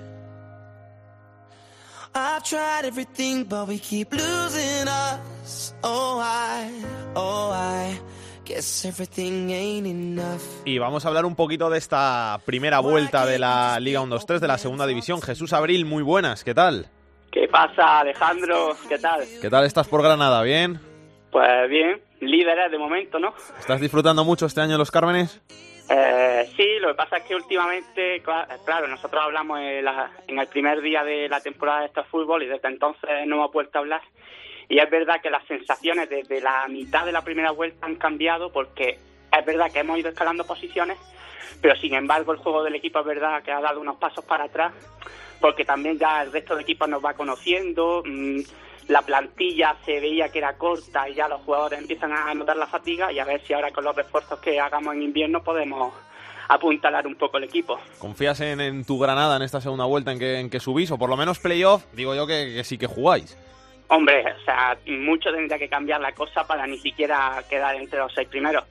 [2.14, 5.74] I've tried everything, but we keep losing us.
[5.82, 6.70] Oh, I,
[7.14, 7.98] oh, I
[8.44, 10.42] guess everything ain't enough.
[10.64, 14.48] Y vamos a hablar un poquito de esta primera vuelta de la Liga 1-2-3 de
[14.48, 15.20] la segunda división.
[15.20, 16.88] Jesús Abril, muy buenas, ¿qué tal?
[17.36, 18.70] ¿Qué pasa, Alejandro?
[18.88, 19.22] ¿Qué tal?
[19.42, 20.42] ¿Qué tal estás por Granada?
[20.42, 20.80] ¿Bien?
[21.30, 23.34] Pues bien, líderes de momento, ¿no?
[23.60, 25.42] ¿Estás disfrutando mucho este año los Cármenes?
[25.90, 30.38] Eh, sí, lo que pasa es que últimamente, cla- claro, nosotros hablamos en, la- en
[30.38, 33.76] el primer día de la temporada de este fútbol y desde entonces no hemos vuelto
[33.76, 34.00] a hablar.
[34.70, 38.50] Y es verdad que las sensaciones desde la mitad de la primera vuelta han cambiado
[38.50, 38.98] porque
[39.38, 40.96] es verdad que hemos ido escalando posiciones,
[41.60, 44.44] pero sin embargo el juego del equipo es verdad que ha dado unos pasos para
[44.44, 44.72] atrás
[45.40, 48.40] porque también ya el resto de equipos nos va conociendo, mm,
[48.88, 52.66] la plantilla se veía que era corta y ya los jugadores empiezan a notar la
[52.66, 55.92] fatiga y a ver si ahora con los refuerzos que hagamos en invierno podemos
[56.48, 57.78] apuntalar un poco el equipo.
[57.98, 60.90] ¿Confías en, en tu Granada en esta segunda vuelta en que, en que subís?
[60.92, 63.36] O por lo menos playoff, digo yo que, que sí que jugáis.
[63.88, 68.12] Hombre, o sea, mucho tendría que cambiar la cosa para ni siquiera quedar entre los
[68.12, 68.64] seis primeros.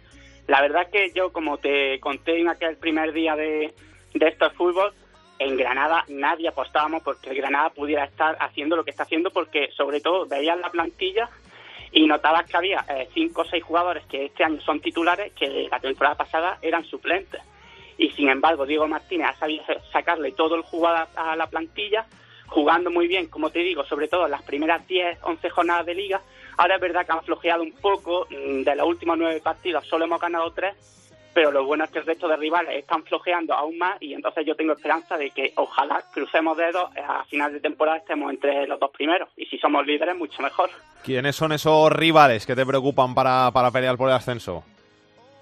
[0.47, 3.73] La verdad es que yo, como te conté en aquel primer día de,
[4.13, 4.93] de estos fútbol,
[5.39, 9.69] en Granada nadie apostábamos porque el Granada pudiera estar haciendo lo que está haciendo porque,
[9.75, 11.29] sobre todo, veías la plantilla
[11.91, 15.67] y notabas que había eh, cinco o seis jugadores que este año son titulares que
[15.69, 17.41] la temporada pasada eran suplentes.
[17.97, 22.05] Y sin embargo, Diego Martínez ha sabido sacarle todo el jugador a la plantilla,
[22.47, 25.95] jugando muy bien, como te digo, sobre todo en las primeras 10, 11 jornadas de
[25.95, 26.21] liga.
[26.57, 30.05] Ahora es verdad que han flojeado un poco, mm, de los últimos nueve partidos solo
[30.05, 30.75] hemos ganado tres,
[31.35, 34.45] pero lo bueno es que el resto de rivales están flojeando aún más y entonces
[34.45, 38.65] yo tengo esperanza de que ojalá crucemos dedos eh, a final de temporada estemos entre
[38.65, 40.69] los dos primeros y si somos líderes mucho mejor.
[41.03, 44.63] ¿Quiénes son esos rivales que te preocupan para, para pelear por el ascenso?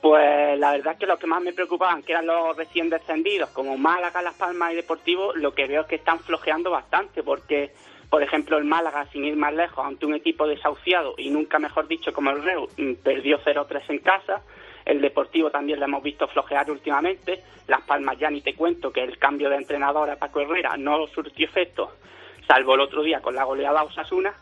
[0.02, 3.52] Pues la verdad es que los que más me preocupaban, que eran los recién descendidos,
[3.52, 7.72] como Málaga, Las Palmas y Deportivo, lo que veo es que están flojeando bastante, porque,
[8.10, 11.88] por ejemplo, el Málaga, sin ir más lejos, ante un equipo desahuciado y nunca mejor
[11.88, 14.42] dicho como el Reu, mm, perdió 0-3 en casa.
[14.86, 17.44] El Deportivo también lo hemos visto flojear últimamente.
[17.68, 21.08] Las Palmas ya ni te cuento que el cambio de entrenador a Paco Herrera no
[21.08, 21.94] surtió efecto,
[22.48, 24.34] salvo el otro día con la goleada a Osasuna.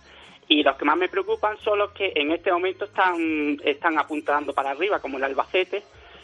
[0.48, 4.54] Y los que más me preocupan son los que en este momento están, están apuntando
[4.54, 5.84] para arriba, como el Albacete,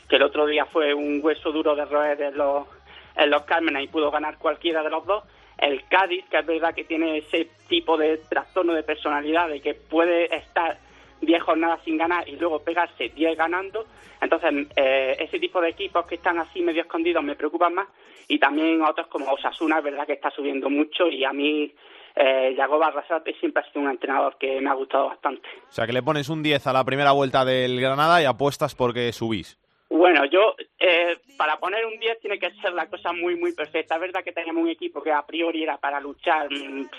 [0.10, 2.68] que el otro día fue un hueso duro de roer en los,
[3.16, 5.24] en los Cármenes y pudo ganar cualquiera de los dos.
[5.58, 9.76] El Cádiz, que es verdad que tiene ese tipo de trastorno de personalidad, de que
[9.76, 10.78] puede estar
[11.22, 13.86] 10 jornadas sin ganar y luego pegarse 10 ganando.
[14.22, 17.88] Entonces, eh, ese tipo de equipos que están así medio escondidos me preocupan más.
[18.28, 21.74] Y también otros como Osasuna, es verdad que está subiendo mucho y a mí
[22.16, 25.48] eh, Yago Barrasate siempre ha sido un entrenador que me ha gustado bastante.
[25.70, 28.76] O sea, que le pones un 10 a la primera vuelta del Granada y apuestas
[28.76, 29.58] porque subís.
[29.90, 33.96] Bueno, yo, eh, para poner un 10 tiene que ser la cosa muy, muy perfecta.
[33.96, 36.90] Es verdad que teníamos un equipo que a priori era para luchar mm,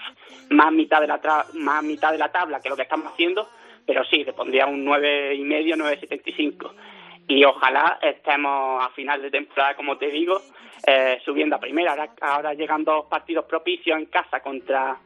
[0.54, 3.46] más mitad de la tra- más mitad de la tabla que lo que estamos haciendo,
[3.88, 6.72] pero sí, le pondría un 9,5, y medio, 9,75.
[7.26, 10.42] Y ojalá estemos a final de temporada, como te digo,
[10.86, 11.92] eh, subiendo a primera.
[11.92, 14.98] Ahora, ahora llegan dos partidos propicios en casa contra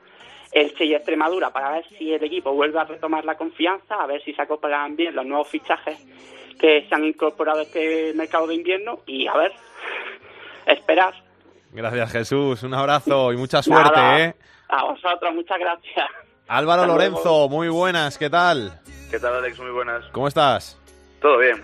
[0.51, 4.20] Elche y Extremadura para ver si el equipo vuelve a retomar la confianza, a ver
[4.24, 6.05] si se acoplan bien los nuevos fichajes
[6.59, 9.53] que se han incorporado a este mercado de invierno y a ver,
[10.66, 11.14] esperar.
[11.70, 12.64] Gracias, Jesús.
[12.64, 14.35] Un abrazo y mucha suerte, Nada, ¿eh?
[14.70, 16.09] A vosotros, muchas gracias.
[16.49, 17.11] Álvaro Hasta luego.
[17.16, 18.78] Lorenzo, muy buenas, ¿qué tal?
[19.11, 19.59] ¿Qué tal, Alex?
[19.59, 20.05] Muy buenas.
[20.12, 20.76] ¿Cómo estás?
[21.20, 21.62] Todo bien.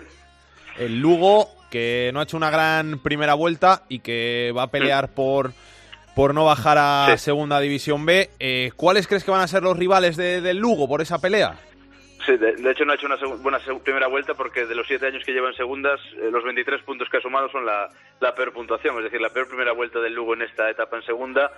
[0.79, 5.09] El Lugo, que no ha hecho una gran primera vuelta y que va a pelear
[5.09, 5.53] por,
[6.15, 8.31] por no bajar a Segunda División B.
[8.39, 11.57] Eh, ¿Cuáles crees que van a ser los rivales de- del Lugo por esa pelea?
[12.29, 15.25] Sí, de, hecho no ha hecho una buena primera vuelta porque de los siete años
[15.25, 17.89] que lleva en segundas, eh, los 23 puntos que ha sumado son la,
[18.21, 21.05] la peor puntuación, es decir, la peor primera vuelta del Lugo en esta etapa en
[21.05, 21.51] segunda.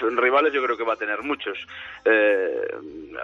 [0.00, 1.56] Rivales yo creo que va a tener muchos.
[2.04, 2.60] Eh,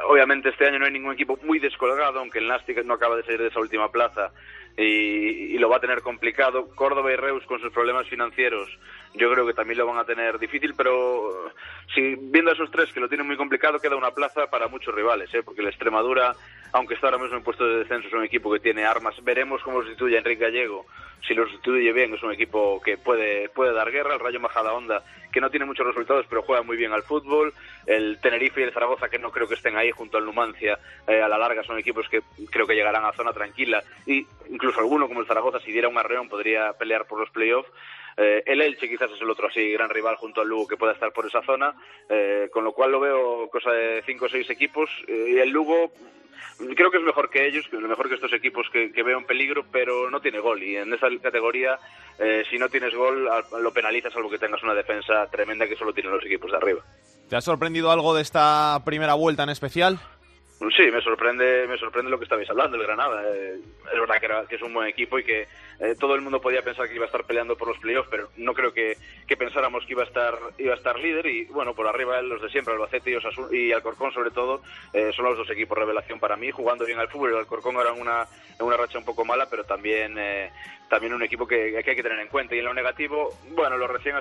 [0.08, 3.24] obviamente este año no hay ningún equipo muy descolgado, aunque el Nastic no acaba de
[3.24, 4.30] salir de esa última plaza.
[4.76, 6.68] Y, y lo va a tener complicado.
[6.74, 8.68] Córdoba y Reus con sus problemas financieros
[9.14, 11.50] yo creo que también lo van a tener difícil, pero
[11.94, 14.94] si viendo a esos tres que lo tienen muy complicado, queda una plaza para muchos
[14.94, 15.42] rivales, ¿eh?
[15.42, 16.34] porque la Extremadura,
[16.72, 19.14] aunque está ahora mismo en puesto de descenso, es un equipo que tiene armas.
[19.22, 20.86] Veremos cómo sustituye a Enrique Gallego.
[21.26, 24.14] Si lo sustituye bien, es un equipo que puede, puede dar guerra.
[24.14, 27.54] El Rayo Majadahonda, que no tiene muchos resultados, pero juega muy bien al fútbol.
[27.86, 31.22] El Tenerife y el Zaragoza, que no creo que estén ahí junto al Numancia, eh,
[31.22, 33.82] a la larga son equipos que creo que llegarán a zona tranquila.
[34.04, 37.70] Y incluso alguno, como el Zaragoza, si diera un arreón, podría pelear por los playoffs.
[38.16, 40.92] Eh, el Elche quizás es el otro así gran rival junto al Lugo que pueda
[40.92, 41.74] estar por esa zona,
[42.08, 44.90] eh, con lo cual lo veo cosa de cinco o seis equipos.
[45.08, 45.92] Eh, y el Lugo
[46.76, 49.18] creo que es mejor que ellos, que es mejor que estos equipos que, que veo
[49.18, 50.62] en peligro, pero no tiene gol.
[50.62, 51.78] Y en esa categoría,
[52.18, 53.28] eh, si no tienes gol,
[53.60, 56.80] lo penalizas salvo que tengas una defensa tremenda que solo tienen los equipos de arriba.
[57.28, 59.98] ¿Te ha sorprendido algo de esta primera vuelta en especial?
[60.76, 63.20] Sí, me sorprende, me sorprende lo que estabais hablando, el Granada.
[63.34, 63.56] Eh,
[63.92, 65.48] es verdad que, era- que es un buen equipo y que
[65.82, 68.30] eh, todo el mundo podía pensar que iba a estar peleando por los playoffs, pero
[68.36, 68.96] no creo que,
[69.36, 72.48] pensáramos que iba a estar iba a estar líder y bueno, por arriba los de
[72.50, 74.62] siempre, Albacete y, Osasun- y Alcorcón sobre todo,
[74.92, 77.30] eh, son los dos equipos revelación para mí, jugando bien al fútbol.
[77.32, 78.26] El Alcorcón era una,
[78.60, 80.50] una racha un poco mala, pero también eh,
[80.92, 82.54] también un equipo que, hay que tener en cuenta.
[82.54, 84.14] Y en lo negativo, bueno, los recién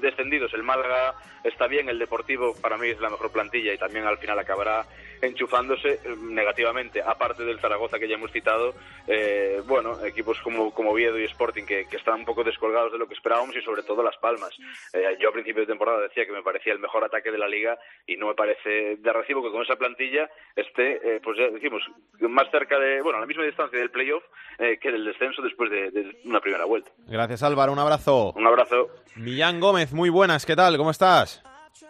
[0.00, 1.14] descendidos, el Málaga
[1.44, 4.84] está bien, el Deportivo para mí es la mejor plantilla y también al final acabará
[5.22, 8.74] enchufándose eh, negativamente, aparte del Zaragoza que ya hemos citado,
[9.06, 13.06] eh, bueno, equipos como, como Oviedo y Sporting que, están un poco descolgados de lo
[13.06, 14.50] que esperábamos y sobre todo Las Palmas.
[14.92, 17.48] Eh, yo a principio de temporada decía que me parecía el mejor ataque de la
[17.48, 21.48] liga y no me parece de recibo que con esa plantilla esté, eh, pues ya
[21.48, 21.82] decimos,
[22.20, 24.24] más cerca de, bueno, a la misma distancia del playoff
[24.58, 26.90] eh, que del descenso después de, de una primera vuelta.
[27.06, 28.32] Gracias Álvaro, un abrazo.
[28.36, 28.88] Un abrazo.
[29.16, 30.76] Millán Gómez, muy buenas, ¿qué tal?
[30.76, 31.42] ¿Cómo estás?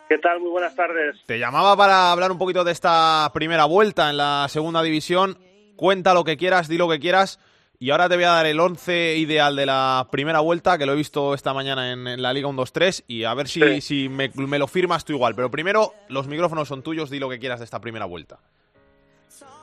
[0.08, 0.40] ¿Qué tal?
[0.40, 1.16] Muy buenas tardes.
[1.26, 5.38] Te llamaba para hablar un poquito de esta primera vuelta en la segunda división.
[5.76, 7.38] Cuenta lo que quieras, di lo que quieras.
[7.78, 10.94] Y ahora te voy a dar el 11 ideal de la primera vuelta, que lo
[10.94, 13.80] he visto esta mañana en, en la Liga 1-2-3, y a ver si, Sí.
[13.82, 15.36] si me, me lo firmas tú igual.
[15.36, 18.38] Pero primero, los micrófonos son tuyos, di lo que quieras de esta primera vuelta.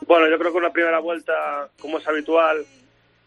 [0.07, 1.33] Bueno, yo creo que una primera vuelta,
[1.81, 2.65] como es habitual,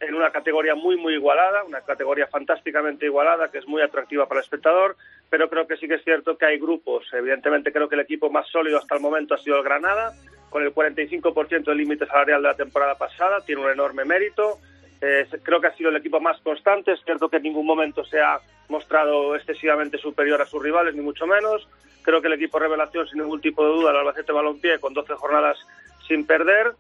[0.01, 4.41] en una categoría muy, muy igualada, una categoría fantásticamente igualada, que es muy atractiva para
[4.41, 4.97] el espectador,
[5.29, 7.07] pero creo que sí que es cierto que hay grupos.
[7.13, 10.13] Evidentemente, creo que el equipo más sólido hasta el momento ha sido el Granada,
[10.51, 14.59] con el 45% del límite salarial de la temporada pasada, tiene un enorme mérito.
[15.01, 16.93] Eh, creo que ha sido el equipo más constante.
[16.93, 21.03] Es cierto que en ningún momento se ha mostrado excesivamente superior a sus rivales, ni
[21.03, 21.69] mucho menos.
[22.03, 25.15] Creo que el equipo revelación, sin ningún tipo de duda, el Albacete Balompié, con 12
[25.15, 25.59] jornadas
[26.07, 26.73] sin perder.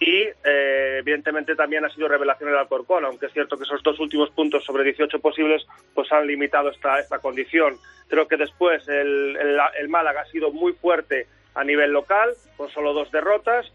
[0.00, 3.98] Y eh, evidentemente también ha sido revelación el Alcorcón, aunque es cierto que esos dos
[3.98, 7.76] últimos puntos sobre 18 posibles pues han limitado esta, esta condición.
[8.08, 12.70] Creo que después el, el, el Málaga ha sido muy fuerte a nivel local, con
[12.70, 13.72] solo dos derrotas,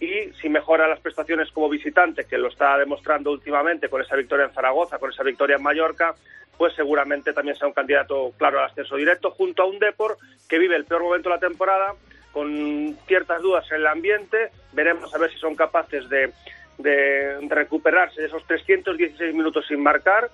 [0.00, 4.46] y si mejora las prestaciones como visitante, que lo está demostrando últimamente con esa victoria
[4.46, 6.14] en Zaragoza, con esa victoria en Mallorca,
[6.56, 10.16] pues seguramente también sea un candidato claro al ascenso directo, junto a un Depor
[10.48, 11.94] que vive el peor momento de la temporada,
[12.34, 14.50] con ciertas dudas en el ambiente.
[14.72, 16.32] Veremos a ver si son capaces de,
[16.78, 20.28] de recuperarse de esos 316 minutos sin marcar.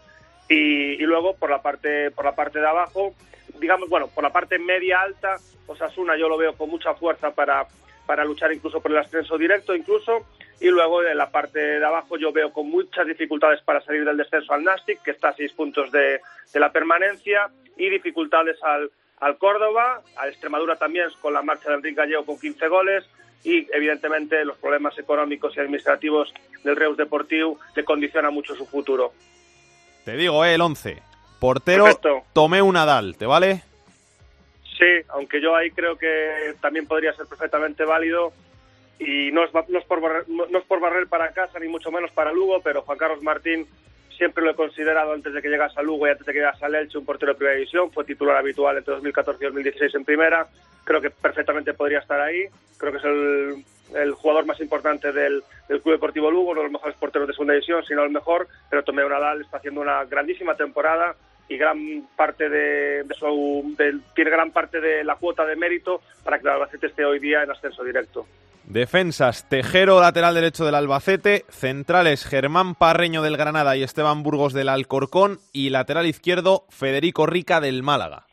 [0.49, 3.15] Y, y luego por la parte por la parte de abajo,
[3.61, 5.37] digamos, bueno, por la parte media alta,
[5.67, 7.67] Osasuna yo lo veo con mucha fuerza para,
[8.07, 10.27] para luchar incluso por el ascenso directo, incluso.
[10.59, 14.17] Y luego en la parte de abajo yo veo con muchas dificultades para salir del
[14.17, 16.21] descenso al Nastic, que está a seis puntos de,
[16.53, 18.91] de la permanencia, y dificultades al,
[19.21, 23.05] al Córdoba, a Extremadura también con la marcha de Enrique Gallego con 15 goles
[23.45, 26.33] y evidentemente los problemas económicos y administrativos
[26.65, 29.13] del Reus Deportivo le condicionan mucho su futuro.
[30.05, 31.03] Te digo, eh, el 11.
[31.39, 32.25] Portero, Perfecto.
[32.33, 33.63] tomé un Nadal, ¿te vale?
[34.79, 38.33] Sí, aunque yo ahí creo que también podría ser perfectamente válido
[38.99, 41.91] y no es, no es, por, barrer, no es por barrer para casa ni mucho
[41.91, 43.67] menos para Lugo, pero Juan Carlos Martín
[44.21, 46.63] siempre lo he considerado antes de que llegase a Lugo y antes de que llegase
[46.63, 50.05] a Elche un portero de primera división, fue titular habitual entre 2014 y 2016 en
[50.05, 50.47] primera,
[50.85, 52.45] creo que perfectamente podría estar ahí,
[52.77, 53.05] creo que es
[53.97, 57.55] el, jugador más importante del, Club Deportivo Lugo, uno de los mejores porteros de segunda
[57.55, 61.15] división, si no el mejor, pero Tomeo Nadal está haciendo una grandísima temporada
[61.49, 66.03] y gran parte de, de su del- tiene gran parte de la cuota de mérito
[66.23, 68.27] para que el Albacete esté hoy día en ascenso directo.
[68.73, 74.69] Defensas, Tejero, lateral derecho del Albacete, centrales, Germán Parreño del Granada y Esteban Burgos del
[74.69, 78.27] Alcorcón, y lateral izquierdo, Federico Rica del Málaga.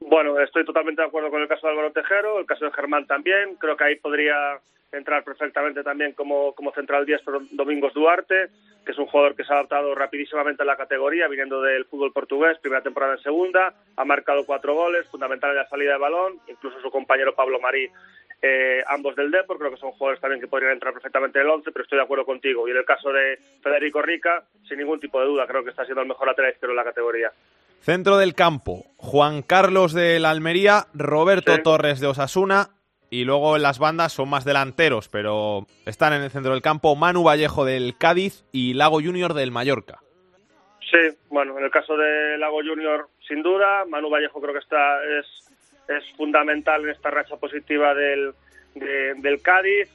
[0.00, 3.06] Bueno, estoy totalmente de acuerdo con el caso de Álvaro Tejero, el caso de Germán
[3.06, 3.54] también.
[3.60, 4.58] Creo que ahí podría
[4.90, 8.48] entrar perfectamente también como, como central diestro Domingos Duarte,
[8.84, 12.12] que es un jugador que se ha adaptado rapidísimamente a la categoría, viniendo del fútbol
[12.12, 16.40] portugués, primera temporada en segunda, ha marcado cuatro goles, fundamental en la salida de balón,
[16.48, 17.88] incluso su compañero Pablo Marí
[18.40, 21.50] eh, ambos del Depor, creo que son jugadores también que podrían entrar perfectamente en el
[21.50, 22.68] 11, pero estoy de acuerdo contigo.
[22.68, 25.84] Y en el caso de Federico Rica, sin ningún tipo de duda, creo que está
[25.84, 27.32] siendo el mejor lateral izquierdo en la categoría.
[27.80, 32.70] Centro del campo, Juan Carlos de la Almería, Roberto Torres de Osasuna
[33.10, 36.94] y luego en las bandas son más delanteros, pero están en el centro del campo
[36.96, 40.00] Manu Vallejo del Cádiz y Lago Junior del Mallorca.
[40.90, 45.02] Sí, bueno, en el caso de Lago Junior, sin duda, Manu Vallejo creo que está
[45.04, 45.47] es,
[45.88, 48.32] es fundamental en esta racha positiva del,
[48.74, 49.88] de- del Cádiz.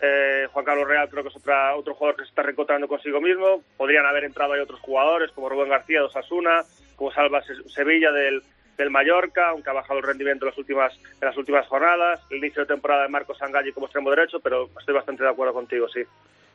[0.00, 3.20] Eh, Juan Carlos Real creo que es otra, otro jugador que se está reencontrando consigo
[3.20, 3.62] mismo.
[3.76, 6.62] Podrían haber entrado ahí otros jugadores como Rubén García de Osasuna,
[6.94, 8.42] como Salva Se- Sevilla del,
[8.76, 12.20] del Mallorca, aunque ha bajado el rendimiento en las últimas, en las últimas jornadas.
[12.30, 15.52] El inicio de temporada de Marcos Sangalli como extremo derecho, pero estoy bastante de acuerdo
[15.54, 16.02] contigo, sí.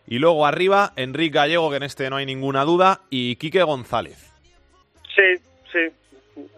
[0.07, 4.31] Y luego arriba, Enrique Gallego, que en este no hay ninguna duda, y Quique González.
[5.15, 5.37] Sí,
[5.71, 5.91] sí.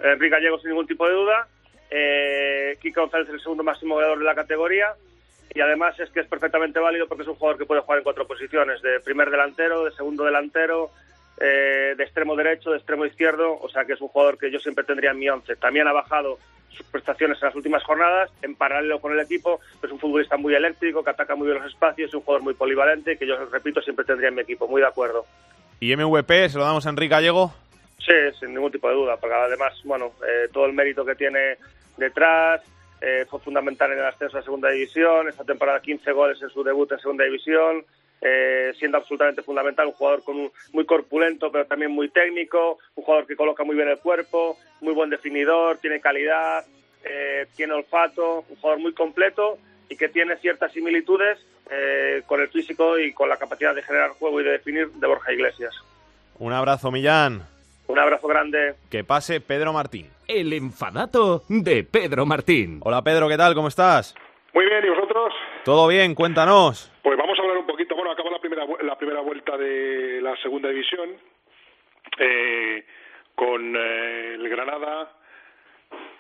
[0.04, 1.48] Enrique Gallego sin ningún tipo de duda.
[1.90, 4.94] Eh, Kiko González es el segundo máximo goleador de la categoría.
[5.54, 8.04] Y además es que es perfectamente válido porque es un jugador que puede jugar en
[8.04, 10.92] cuatro posiciones: de primer delantero, de segundo delantero,
[11.40, 13.58] eh, de extremo derecho, de extremo izquierdo.
[13.62, 15.56] O sea que es un jugador que yo siempre tendría en mi once.
[15.56, 16.40] También ha bajado
[16.76, 19.62] sus prestaciones en las últimas jornadas, en paralelo con el equipo.
[19.82, 22.54] Es un futbolista muy eléctrico, que ataca muy bien los espacios, es un jugador muy
[22.54, 24.68] polivalente que yo, repito, siempre tendría en mi equipo.
[24.68, 25.26] Muy de acuerdo.
[25.80, 27.54] Y MVP, se lo damos a Enrique Gallego.
[28.06, 31.58] Sí, sin ningún tipo de duda, porque además, bueno, eh, todo el mérito que tiene
[31.98, 32.62] detrás,
[33.02, 36.64] eh, fue fundamental en el ascenso a segunda división, esta temporada 15 goles en su
[36.64, 37.84] debut en segunda división,
[38.22, 43.04] eh, siendo absolutamente fundamental, un jugador con un- muy corpulento, pero también muy técnico, un
[43.04, 46.64] jugador que coloca muy bien el cuerpo, muy buen definidor, tiene calidad,
[47.04, 49.58] eh, tiene olfato, un jugador muy completo
[49.90, 51.40] y que tiene ciertas similitudes
[51.72, 55.08] eh, con el físico y con la capacidad de generar juego y de definir de
[55.08, 55.74] Borja Iglesias.
[56.38, 57.44] Un abrazo, Millán.
[57.88, 58.76] Un abrazo grande.
[58.90, 60.08] Que pase Pedro Martín.
[60.28, 62.80] El enfadato de Pedro Martín.
[62.84, 63.54] Hola Pedro, ¿qué tal?
[63.54, 64.16] ¿Cómo estás?
[64.54, 65.34] Muy bien, ¿y vosotros?
[65.64, 66.16] ¿Todo bien?
[66.16, 66.92] Cuéntanos.
[67.04, 67.96] Pues vamos a hablar un poquito.
[67.96, 71.10] Bueno, acaba la primera, la primera vuelta de la segunda división
[72.20, 72.86] eh,
[73.36, 75.12] con eh, el Granada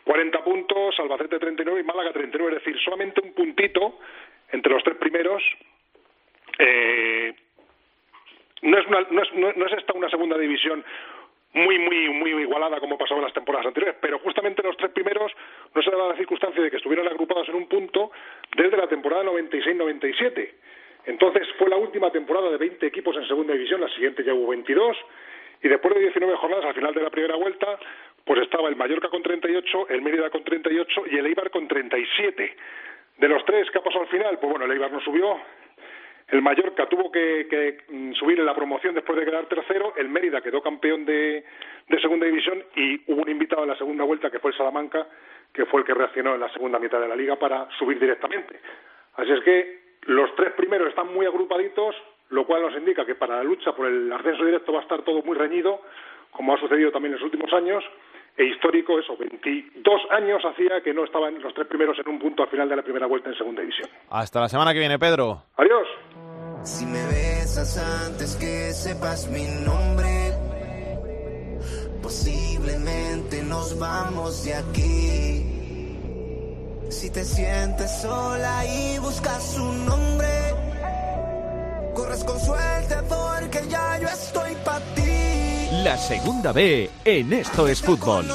[0.03, 2.57] 40 puntos, Albacete 39 y Málaga 39.
[2.57, 3.99] Es decir, solamente un puntito
[4.51, 5.41] entre los tres primeros.
[6.59, 7.33] Eh,
[8.61, 10.83] no, es una- no, es, no- no es esta una segunda división
[11.55, 15.31] muy, muy, muy igualada como pasaba en las temporadas anteriores, pero justamente los tres primeros
[15.73, 18.11] no se daba la circunstancia de que estuvieran agrupados en un punto
[18.55, 20.51] desde la temporada 96-97.
[21.05, 24.49] Entonces fue la última temporada de 20 equipos en segunda división, la siguiente ya hubo
[24.49, 24.97] 22,
[25.63, 27.79] y después de 19 jornadas al final de la primera vuelta,
[28.25, 32.55] pues estaba el Mallorca con 38, el Mérida con 38 y el Eibar con 37.
[33.17, 35.39] De los tres que ha pasado al final, pues bueno, el Eibar no subió,
[36.27, 39.93] el Mallorca tuvo que, que, mm, subir en la promoción después de quedar tercero.
[39.95, 41.43] El Mérida quedó campeón de,
[41.87, 45.07] de segunda división y hubo un invitado en la segunda vuelta que fue el Salamanca,
[45.53, 48.59] que fue el que reaccionó en la segunda mitad de la liga para subir directamente.
[49.15, 51.95] Así es que los tres primeros están muy agrupaditos,
[52.29, 55.03] lo cual nos indica que para la lucha por el ascenso directo va a estar
[55.03, 55.81] todo muy reñido,
[56.31, 57.83] como ha sucedido también en los últimos años.
[58.37, 62.43] E histórico, eso, 22 años hacía que no estaban los tres primeros en un punto
[62.43, 63.89] al final de la primera vuelta en segunda división.
[64.09, 65.43] Hasta la semana que viene, Pedro.
[65.55, 65.87] Adiós.
[66.63, 67.77] Si me besas
[68.07, 70.33] antes que sepas mi nombre,
[72.01, 75.55] posiblemente nos vamos de aquí.
[76.89, 80.27] Si te sientes sola y buscas un nombre,
[81.93, 85.04] corres con suerte porque ya yo estoy para ti.
[85.85, 88.25] La segunda B en Esto es Fútbol.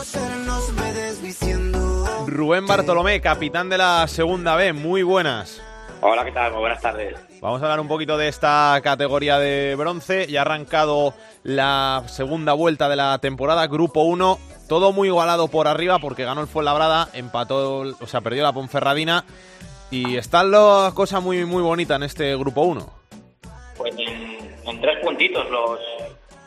[2.28, 5.60] Rubén Bartolomé, capitán de la segunda B, muy buenas.
[6.00, 6.52] Hola, ¿qué tal?
[6.52, 7.16] Muy buenas tardes.
[7.40, 10.28] Vamos a hablar un poquito de esta categoría de bronce.
[10.28, 14.38] Ya ha arrancado la segunda vuelta de la temporada, Grupo 1.
[14.68, 19.24] Todo muy igualado por arriba porque ganó el Fuenlabrada, empató, o sea, perdió la Ponferradina.
[19.90, 22.88] Y está la cosa muy, muy bonita en este Grupo 1.
[23.76, 25.80] Pues en, en tres puntitos los,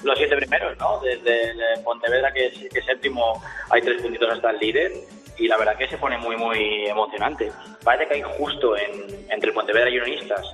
[0.03, 0.99] los siete primeros, ¿no?
[0.99, 4.91] Desde el Pontevedra, que es, que es séptimo, hay tres puntitos hasta el líder.
[5.37, 7.51] Y la verdad que se pone muy, muy emocionante.
[7.83, 10.45] Parece que hay justo en, entre el Pontevedra y Unionistas,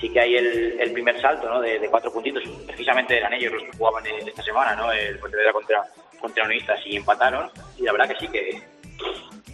[0.00, 1.60] sí que hay el, el primer salto, ¿no?
[1.60, 2.42] De, de cuatro puntitos.
[2.66, 4.92] Precisamente eran ellos los que jugaban en- esta semana, ¿no?
[4.92, 5.82] El Pontevedra contra,
[6.20, 7.50] contra Unionistas y empataron.
[7.78, 8.62] Y la verdad que sí que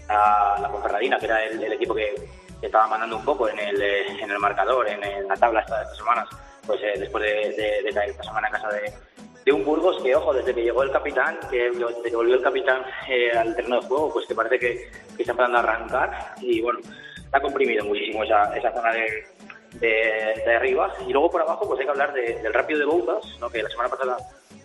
[0.09, 2.14] a la Ponferradina, que era el, el equipo que
[2.62, 5.82] estaba mandando un poco en el, eh, en el marcador, en, el- la tabla esta-
[5.82, 6.28] estas semanas,
[6.66, 8.93] pues eh, después de, de- de caer esta semana en casa de,
[9.49, 11.71] de un Burgos que, ojo, desde que llegó el capitán, que,
[12.05, 15.33] que volvió el capitán eh, al terreno de juego, pues que parece que, que está
[15.33, 16.79] empezando a arrancar y bueno,
[17.17, 19.27] está comprimido muchísimo esa, esa zona de,
[19.81, 20.93] de, de arriba.
[21.07, 23.49] Y luego por abajo, pues hay que hablar de- del rápido de Bouzas, ¿no?
[23.51, 24.17] que la semana pasada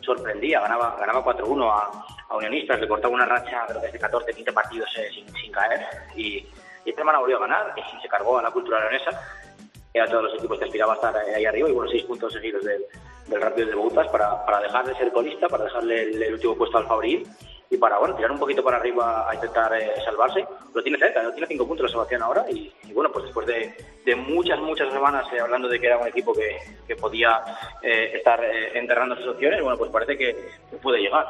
[0.02, 4.34] sorprendía, ganaba, ganaba 4-1 a, a Unionistas, le cortaba una racha creo que de 14,
[4.34, 5.80] 15 partidos eh, sin, sin caer
[6.16, 6.40] y,
[6.86, 10.24] y esta semana volvió a ganar y se cargó a la cultura leonesa, a todos
[10.24, 12.84] los equipos que aspiraban a estar ahí arriba y bueno, seis puntos seguidos del,
[13.28, 16.56] del Rápido de Boutas para, para dejar de ser colista, para dejarle el, el último
[16.56, 17.28] puesto al Fabril
[17.70, 20.46] y para bueno tirar un poquito para arriba a intentar eh, salvarse.
[20.74, 21.32] Lo tiene cerca, ¿no?
[21.32, 23.74] tiene cinco puntos la salvación ahora y, y bueno, pues después de,
[24.06, 26.58] de muchas, muchas semanas eh, hablando de que era un equipo que,
[26.88, 27.42] que podía
[27.82, 30.36] eh, estar eh, enterrando sus opciones, bueno, pues parece que,
[30.70, 31.26] que puede llegar.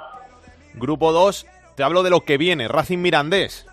[0.74, 3.66] Grupo 2, te hablo de lo que viene, Racing Mirandés.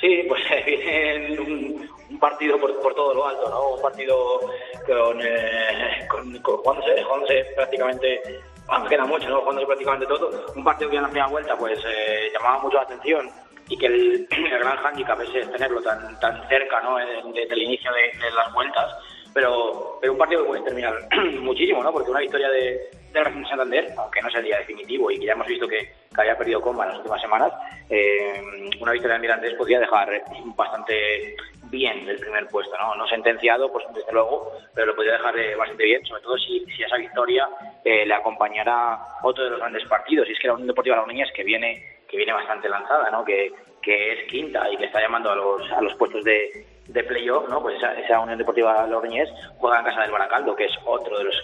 [0.00, 3.74] Sí, pues viene un, un partido por, por todo lo alto, ¿no?
[3.74, 4.40] Un partido
[4.86, 9.40] con, eh, con, con jugándose, jugándose prácticamente, vamos, queda mucho, ¿no?
[9.40, 10.46] Jugándose prácticamente todo.
[10.54, 13.30] Un partido que en la primera vuelta, pues, eh, llamaba mucho la atención
[13.68, 16.98] y que el, el gran hándicap es tenerlo tan, tan cerca, ¿no?
[16.98, 18.92] Eh, Desde el inicio de, de las vueltas.
[19.32, 20.94] Pero, pero un partido que puede terminar
[21.40, 21.92] muchísimo, ¿no?
[21.92, 25.32] Porque una victoria de, del Racing de Santander, aunque no sería definitivo y que ya
[25.32, 27.52] hemos visto que, que había perdido comba en las últimas semanas,
[27.88, 28.42] eh,
[28.80, 30.22] una victoria del Mirandés podría dejar
[30.56, 31.36] bastante
[31.74, 32.94] bien el primer puesto, ¿no?
[32.94, 36.64] No sentenciado, pues desde luego, pero lo podría dejar eh, bastante bien, sobre todo si,
[36.66, 37.48] si esa victoria
[37.84, 40.28] eh, le acompañará otro de los grandes partidos.
[40.28, 43.24] Y es que la Unión Deportiva Logroñés, que viene, que viene bastante lanzada, ¿no?
[43.24, 43.52] Que,
[43.82, 47.48] que es quinta y que está llamando a los, a los puestos de, de playoff,
[47.48, 47.60] ¿no?
[47.60, 51.24] Pues esa, esa Unión Deportiva Logroñés juega en casa del Baracaldo, que es otro de
[51.24, 51.34] los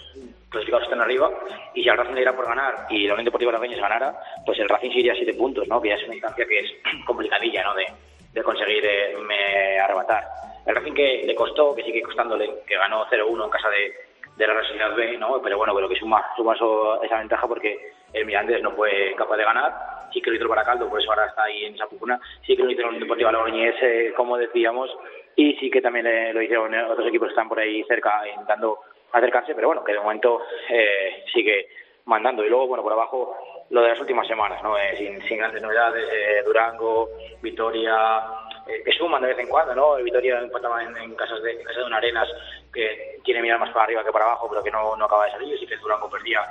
[0.49, 1.31] clasificados que están arriba,
[1.73, 4.13] y si el Racing le irá por ganar y la Unión Deportiva Logroñés ganara,
[4.45, 5.81] pues el Racing se iría a siete puntos, ¿no?
[5.81, 6.71] Que ya es una instancia que es
[7.05, 7.73] complicadilla, ¿no?
[7.75, 7.85] De,
[8.33, 10.23] de conseguir eh, me arrebatar.
[10.65, 13.93] El Racing que le costó, que sigue costándole, que ganó 0-1 en casa de,
[14.37, 15.41] de la Real Sociedad B, ¿no?
[15.41, 19.37] Pero bueno, creo que suma, suma eso- esa ventaja porque el Mirandés no fue capaz
[19.37, 19.73] de ganar,
[20.13, 22.55] sí que lo hizo el Baracaldo, por eso ahora está ahí en esa pugna, sí
[22.55, 24.89] que lo hizo la Unión Deportiva Logroñés, eh, como decíamos,
[25.35, 28.27] y sí que también eh, lo hicieron eh, otros equipos que están por ahí cerca
[28.29, 28.79] intentando
[29.13, 31.67] acercarse, pero bueno, que de momento eh, sigue
[32.05, 32.43] mandando.
[32.45, 33.35] Y luego, bueno, por abajo
[33.71, 34.77] lo de las últimas semanas, ¿no?
[34.77, 37.09] Eh, sin, sin grandes novedades, eh, Durango,
[37.41, 38.21] Vitoria,
[38.67, 39.95] eh, que suman de vez en cuando, ¿no?
[39.95, 42.27] Vitoria empataba en, en casas de de un Arenas
[42.73, 45.61] que quiere mirar más para arriba que para abajo, pero que no, acaba de salir,
[45.61, 46.41] y que Durango perdía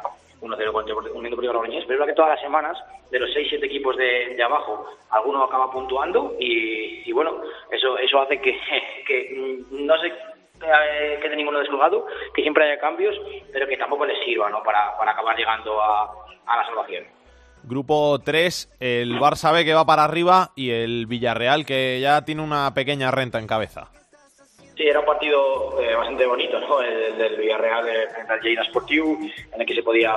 [0.40, 2.78] 1-0 contra el Unión Deportiva Logroñés, pero es verdad que todas las semanas,
[3.10, 8.40] de los 6-7 equipos de, abajo, alguno acaba puntuando y, y bueno, eso eso hace
[8.40, 8.58] que,
[9.06, 10.10] que mm, no se
[10.62, 13.14] eh, quede ninguno descolgado, que siempre haya cambios,
[13.52, 14.62] pero que tampoco les sirva ¿no?
[14.62, 16.10] para, para acabar llegando a,
[16.46, 17.04] a la salvación.
[17.62, 22.42] Grupo 3, el Barça B que va para arriba y el Villarreal que ya tiene
[22.42, 23.90] una pequeña renta en cabeza.
[24.80, 26.80] Sí, era un partido eh, bastante bonito, ¿no?
[26.80, 29.18] El del Villarreal eh, frente al Lleida Sportiu,
[29.52, 30.16] en el que se podía,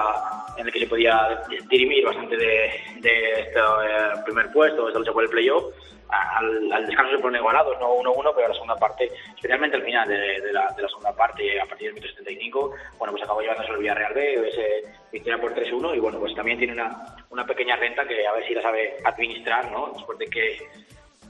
[0.55, 1.38] en el que se podía
[1.70, 5.66] dirimir bastante de, de este eh, primer puesto, esta lucha por el playoff.
[6.07, 9.84] Al, al descanso se ponen igualados, no 1-1, pero a la segunda parte, especialmente al
[9.84, 13.24] final de, de la, de la segunda parte, a partir del minuto 75, bueno, pues
[13.24, 17.18] acabó llevándose el Villarreal B, ese victoria por 3-1, y bueno, pues también tiene una,
[17.32, 19.91] una pequeña renta que a ver si la sabe administrar, ¿no?
[19.93, 20.57] Después de que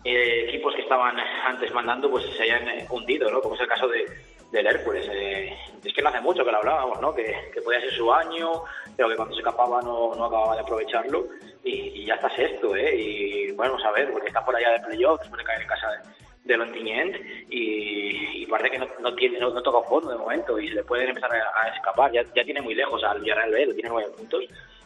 [0.04, 3.42] eh, equipos que estaban antes mandando pues se hayan eh, hundido, ¿no?
[3.42, 4.06] Como es el caso de,
[4.52, 5.08] del Hércules.
[5.12, 7.14] Eh, es que no hace mucho que lo hablábamos, ¿no?
[7.14, 8.64] Que, que podía ser su año,
[8.96, 11.26] pero que cuando se escapaba no, no acababa de aprovecharlo
[11.64, 12.96] y, y ya está sexto, ¿eh?
[12.96, 15.88] Y bueno, a ver, porque está por allá de playoff después de caer en casa
[15.92, 16.00] de,
[16.44, 17.16] de Lontiñent
[17.50, 20.76] y, y parece que no, no tiene no, no toca fondo de momento y se
[20.76, 22.12] le pueden empezar a, a escapar.
[22.12, 24.44] Ya, ya tiene muy lejos al Villarreal B, lo tiene nueve puntos.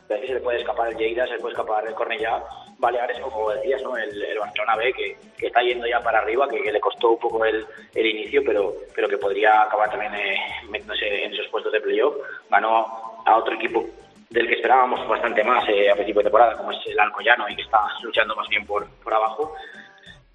[0.10, 2.41] Es que se le puede escapar el Lleida, se le puede escapar el Cornellá,
[2.78, 3.97] Baleares, como decías, ¿no?
[3.97, 7.12] El, el Barcelona B, que, que está yendo ya para arriba, que, que le costó
[7.12, 10.38] un poco el, el inicio, pero, pero que podría acabar también eh,
[10.70, 12.16] metiéndose en esos puestos de playoff.
[12.49, 13.86] Ganó a otro equipo
[14.30, 17.55] del que esperábamos bastante más eh, a principio de temporada, como es el Alcoyano, y
[17.55, 19.53] que está luchando más bien por, por abajo.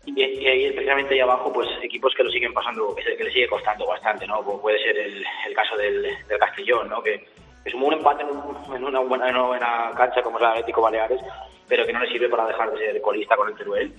[0.04, 3.48] Y, y ahí, especialmente ahí abajo, pues equipos que lo siguen pasando, que, le sigue
[3.48, 4.42] costando bastante, ¿no?
[4.42, 7.02] Puede ser el, el caso del, del Castellón, ¿no?
[7.02, 7.24] Que
[7.64, 11.20] es un empate en, un- en una, buena, cancha como es el Atlético Baleares,
[11.68, 13.92] pero que no le sirve para dejar de ser colista con el Teruel.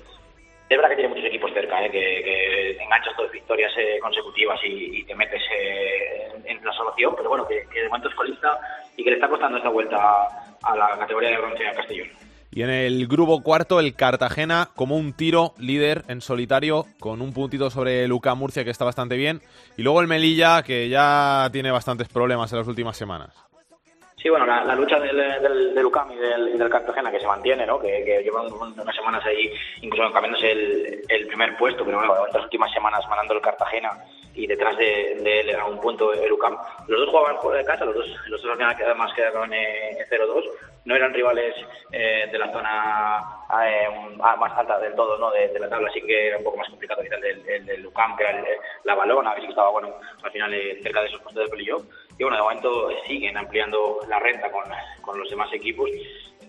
[0.70, 1.91] Es verdad que tiene muchos equipos cerca, ¿eh?
[1.91, 7.30] que, que enganchas dos victorias eh, consecutivas y, te metes eh, en, la salvación, pero
[7.30, 8.57] bueno, que, que de momento es colista
[8.97, 12.07] y que le está costando esta vuelta a, a la categoría de bronce a Castellón.
[12.55, 17.34] Y en el grupo cuarto, el Cartagena como un tiro líder en solitario, con un
[17.34, 19.41] puntito sobre Luca Murcia, que está bastante bien.
[19.76, 23.36] Y luego el Melilla, que ya tiene bastantes problemas en las últimas semanas.
[24.24, 25.17] Sí, bueno, la, lucha del,
[25.76, 27.78] del, UCAM y del, del Cartagena que se mantiene, ¿no?
[27.78, 29.51] Que, que unas semanas ahí,
[29.82, 33.89] incluso cambiándose el primer puesto, pero bueno, estas últimas semanas mandando el Cartagena
[34.36, 36.57] y detrás de, de él a un punto el UCAM.
[36.88, 40.43] Los dos jugaban fuera de casa, los dos, los dos además quedaron eh, 0-2.
[40.86, 41.55] No eran rivales
[41.91, 43.23] eh, de la zona
[43.65, 43.88] eh,
[44.21, 45.31] ah, más alta del todo, ¿no?
[45.31, 47.65] De, de la tabla, así que era un poco más complicado quizás el del, el
[47.65, 48.45] del UCAM, que era el-
[48.84, 49.89] la balona, que estaba, bueno,
[50.23, 51.84] al final eh, cerca de esos puestos de playoff.
[52.17, 54.63] Y bueno, de momento eh, siguen ampliando la renta con,
[55.01, 55.89] con los demás equipos.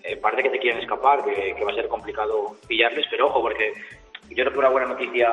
[0.03, 3.41] Eh, parece que te quieren escapar, que, que va a ser complicado pillarles, pero ojo,
[3.43, 3.72] porque
[4.30, 5.30] yo creo que una buena noticia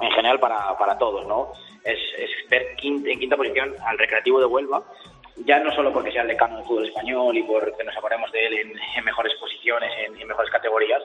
[0.00, 1.50] en general para, para todos, ¿no?
[1.86, 4.82] Es, es ver quin- en quinta posición al Recreativo de Huelva,
[5.44, 8.46] ya no solo porque sea el decano del fútbol español y porque nos acordemos de
[8.46, 11.02] él en, en mejores posiciones, en, en mejores categorías,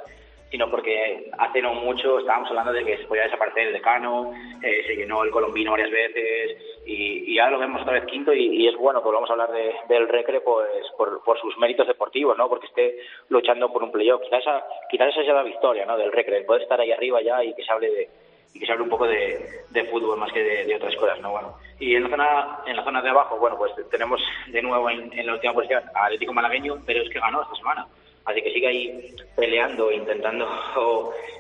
[0.49, 4.83] sino porque hace no mucho estábamos hablando de que se podía desaparecer el decano, eh,
[4.85, 8.47] se llenó el colombino varias veces y, y ahora lo vemos otra vez quinto y,
[8.63, 10.67] y es bueno que volvamos a hablar de- del Recre pues
[10.97, 12.49] por, por sus méritos deportivos, ¿no?
[12.49, 12.97] Porque esté
[13.29, 14.21] luchando por un playoff.
[14.23, 15.97] Quizás esa, quizás esa sea la victoria, ¿no?
[15.97, 18.09] Del Recre, el poder estar ahí arriba ya y que se hable de
[18.53, 21.19] y que se hable un poco de, de fútbol más que de, de otras cosas,
[21.21, 21.31] ¿no?
[21.31, 24.89] Bueno, y en la zona en la zona de abajo, bueno, pues tenemos de nuevo
[24.89, 27.87] en, en la última posición a Atlético Malagueño, pero es que ganó esta semana.
[28.25, 30.47] Así que sigue ahí peleando, intentando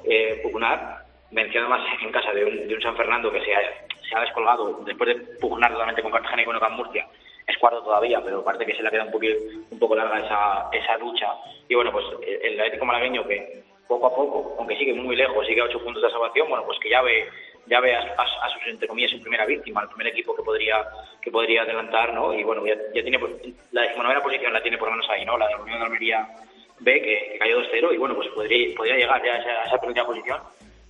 [0.03, 1.05] eh, pugnar.
[1.29, 3.61] Venció además en casa de un, de un San Fernando que se ha,
[4.09, 7.07] se ha descolgado después de pugnar totalmente con Cartagena y con Ocam Murcia.
[7.47, 9.39] Es cuarto todavía, pero parece que se le ha quedado un, poquito,
[9.69, 11.27] un poco larga esa, esa lucha.
[11.67, 12.05] Y bueno, pues
[12.41, 16.01] el Atlético Malagueño que poco a poco, aunque sigue muy lejos, sigue a ocho puntos
[16.01, 17.27] de salvación, bueno, pues que ya ve
[17.67, 20.41] ya ve a, a- a sus, entre comillas, su primera víctima, el primer equipo que
[20.43, 20.83] podría
[21.21, 22.33] que podría adelantar, ¿no?
[22.33, 23.33] Y bueno, ya, tiene, pues,
[23.71, 25.37] la decimonovena posición la tiene por lo menos ahí, ¿no?
[25.37, 26.27] La de Unión de Almería
[26.79, 29.77] B, que, cayó 2-0, y bueno, pues podría, podría llegar ya a esa, a esa
[29.79, 30.39] primera posición.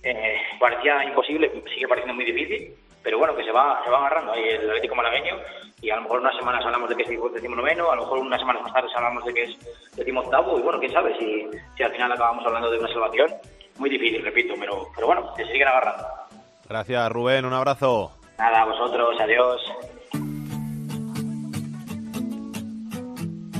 [0.02, 4.32] Eh, parecía imposible, sigue pareciendo muy difícil, pero bueno, que se va, se va agarrando
[4.32, 5.36] ahí el Atlético Malagueño,
[5.80, 8.40] y a lo mejor unas semanas hablamos de que es decimonoveno, a lo mejor unas
[8.40, 11.46] semanas más tarde hablamos de que es decimoctavo, y bueno, quién sabe si,
[11.76, 13.30] si al final acabamos hablando de una salvación.
[13.78, 16.06] Muy difícil, repito, pero, pero bueno, que se siguen agarrando.
[16.68, 17.44] Gracias, Rubén.
[17.44, 18.12] Un abrazo.
[18.38, 19.60] Nada, a vosotros, adiós.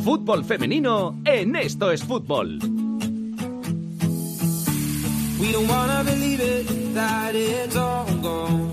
[0.04, 2.58] Fútbol femenino en Esto es Fútbol.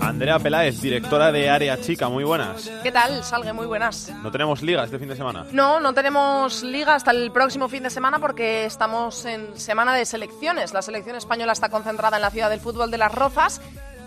[0.00, 2.08] Andrea Peláez, directora de Área Chica.
[2.08, 2.70] Muy buenas.
[2.82, 3.24] ¿Qué tal?
[3.24, 4.12] Salgue, muy buenas.
[4.22, 5.46] No tenemos liga este fin de semana.
[5.50, 10.04] No, no tenemos liga hasta el próximo fin de semana porque estamos en semana de
[10.04, 10.72] selecciones.
[10.72, 13.60] La selección española está concentrada en la ciudad del fútbol de Las Rozas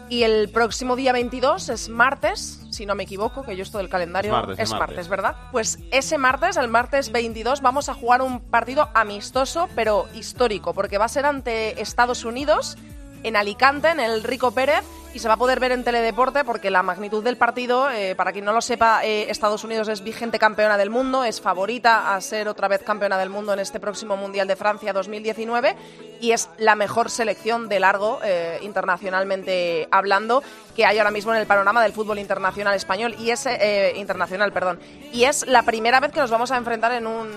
[0.09, 3.89] y el próximo día 22 es martes, si no me equivoco, que yo esto del
[3.89, 4.87] calendario Es martes, es es martes.
[4.87, 5.35] martes, ¿verdad?
[5.51, 10.97] Pues ese martes, el martes 22, vamos a jugar un partido amistoso pero histórico porque
[10.97, 12.77] va a ser ante Estados Unidos
[13.23, 14.83] en Alicante, en el Rico Pérez,
[15.13, 18.31] y se va a poder ver en Teledeporte porque la magnitud del partido, eh, para
[18.31, 22.21] quien no lo sepa, eh, Estados Unidos es vigente campeona del mundo, es favorita a
[22.21, 25.75] ser otra vez campeona del mundo en este próximo Mundial de Francia 2019
[26.19, 30.41] y es la mejor selección de largo, eh, internacionalmente hablando,
[30.75, 33.47] que hay ahora mismo en el panorama del fútbol internacional español y es
[33.95, 34.79] internacional, perdón.
[35.11, 37.29] Y es la primera vez que nos vamos a enfrentar en un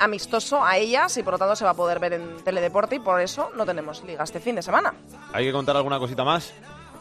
[0.00, 2.98] amistoso a ellas y por lo tanto se va a poder ver en Teledeporte y
[2.98, 4.94] por eso no tenemos liga este fin de semana.
[5.32, 6.52] ¿Hay que contar alguna cosita más?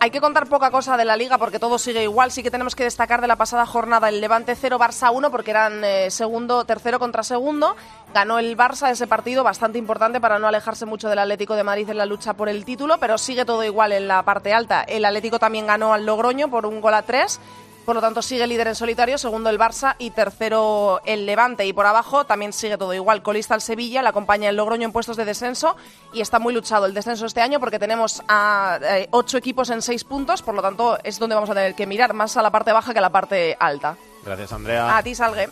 [0.04, 2.30] Hay que contar poca cosa de la liga porque todo sigue igual.
[2.30, 5.52] Sí que tenemos que destacar de la pasada jornada el Levante 0, Barça 1 porque
[5.52, 7.78] eran eh, segundo, tercero contra segundo.
[8.14, 11.90] Ganó el Barça ese partido bastante importante para no alejarse mucho del Atlético de Madrid
[11.90, 14.84] en la lucha por el título, pero sigue todo igual en la parte alta.
[14.84, 17.40] El Atlético también ganó al Logroño por un gol a tres.
[17.86, 21.66] Por lo tanto, sigue líder en solitario, segundo el Barça y tercero el Levante.
[21.66, 23.22] Y por abajo también sigue todo igual.
[23.24, 25.76] Colista el Sevilla, la acompaña el Logroño en puestos de descenso
[26.14, 29.82] y está muy luchado el descenso este año porque tenemos a eh, ocho equipos en
[29.82, 30.42] seis puntos.
[30.42, 32.94] Por lo tanto, es donde vamos a tener que mirar más a la parte baja
[32.94, 33.98] que a la parte alta.
[34.24, 34.98] Gracias, Andrea.
[34.98, 35.50] A ti, Salgue.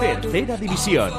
[0.00, 1.12] Tercera división.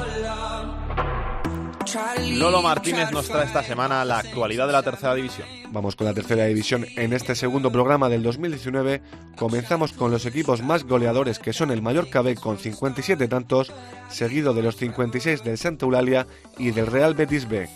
[2.32, 5.46] Lolo Martínez nos trae esta semana la actualidad de la tercera división.
[5.70, 9.00] Vamos con la tercera división en este segundo programa del 2019.
[9.36, 13.72] Comenzamos con los equipos más goleadores que son el Mallorca B con 57 tantos,
[14.08, 16.26] seguido de los 56 del Santa Eulalia
[16.58, 17.68] y del Real Betis B.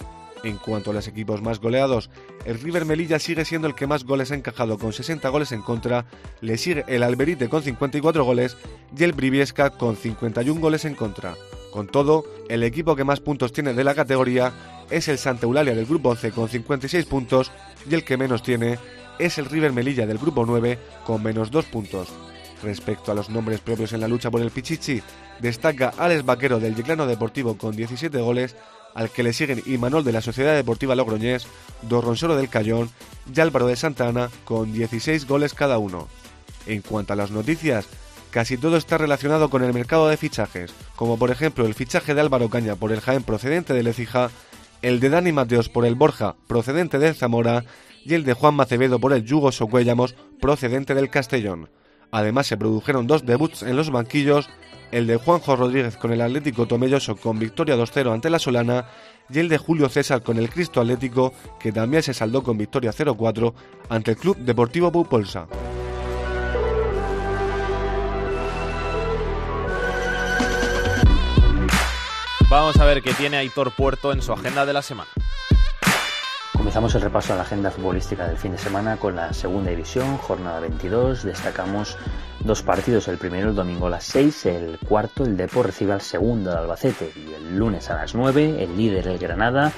[0.46, 2.08] En cuanto a los equipos más goleados,
[2.44, 5.60] el River Melilla sigue siendo el que más goles ha encajado con 60 goles en
[5.60, 6.06] contra,
[6.40, 8.56] le sigue el Alberite con 54 goles
[8.96, 11.34] y el Briviesca con 51 goles en contra.
[11.72, 14.52] Con todo, el equipo que más puntos tiene de la categoría
[14.88, 17.50] es el Santa Eulalia del grupo 11 con 56 puntos
[17.90, 18.78] y el que menos tiene
[19.18, 22.06] es el River Melilla del grupo 9 con menos 2 puntos.
[22.62, 25.02] Respecto a los nombres propios en la lucha por el Pichichi,
[25.40, 28.54] destaca Alex Vaquero del Yeclano Deportivo con 17 goles,
[28.96, 31.46] al que le siguen Imanol de la Sociedad Deportiva Logroñés,
[31.82, 32.90] Dorronsoro del Cayón
[33.32, 36.08] y Álvaro de Santa Ana con 16 goles cada uno.
[36.66, 37.86] En cuanto a las noticias,
[38.30, 42.22] casi todo está relacionado con el mercado de fichajes, como por ejemplo el fichaje de
[42.22, 44.30] Álvaro Caña por el Jaén procedente de Lecija,
[44.80, 47.64] el de Dani Mateos por el Borja procedente del Zamora
[48.02, 51.68] y el de Juan Macevedo por el Yugo Socuellamos procedente del Castellón.
[52.12, 54.48] Además se produjeron dos debuts en los banquillos
[54.92, 58.86] el de Juanjo Rodríguez con el Atlético Tomelloso con victoria 2-0 ante la Solana
[59.30, 62.92] y el de Julio César con el Cristo Atlético que también se saldó con victoria
[62.92, 63.52] 0-4
[63.88, 65.46] ante el Club Deportivo Bupolsa.
[72.48, 75.10] Vamos a ver qué tiene Aitor Puerto en su agenda de la semana.
[76.66, 80.16] Comenzamos el repaso a la agenda futbolística del fin de semana con la segunda división,
[80.18, 81.22] jornada 22.
[81.22, 81.96] Destacamos
[82.40, 86.00] dos partidos, el primero el domingo a las 6, el cuarto el Depo recibe al
[86.00, 89.72] segundo de Albacete y el lunes a las 9 el líder el Granada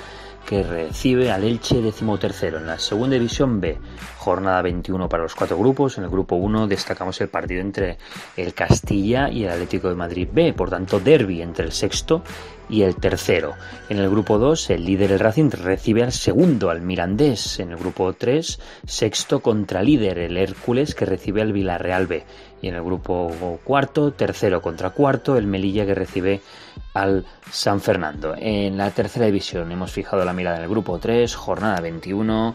[0.48, 3.76] que recibe al Elche decimotercero en la segunda división B.
[4.16, 5.98] Jornada 21 para los cuatro grupos.
[5.98, 7.98] En el grupo 1 destacamos el partido entre
[8.34, 12.22] el Castilla y el Atlético de Madrid B, por tanto derby entre el sexto
[12.70, 13.54] y el tercero.
[13.90, 17.60] En el grupo 2, el líder el Racing recibe al segundo, al Mirandés.
[17.60, 22.24] En el grupo 3, sexto contra líder el Hércules que recibe al Villarreal B.
[22.60, 26.40] Y en el grupo cuarto, tercero contra cuarto, el Melilla que recibe
[26.94, 28.34] al San Fernando.
[28.36, 32.54] En la tercera división hemos fijado la mirada en el grupo 3, jornada 21,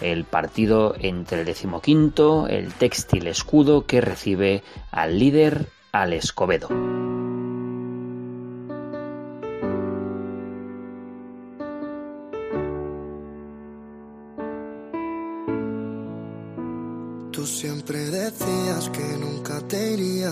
[0.00, 6.68] el partido entre el decimoquinto, el Textil Escudo que recibe al líder, al Escobedo.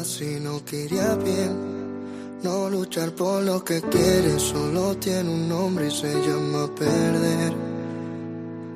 [0.05, 2.41] Si no quería bien.
[2.43, 7.53] No luchar por lo que quieres solo tiene un nombre y se llama perder.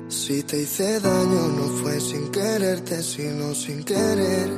[0.09, 4.49] Si te hice daño no fue sin quererte, sino sin querer.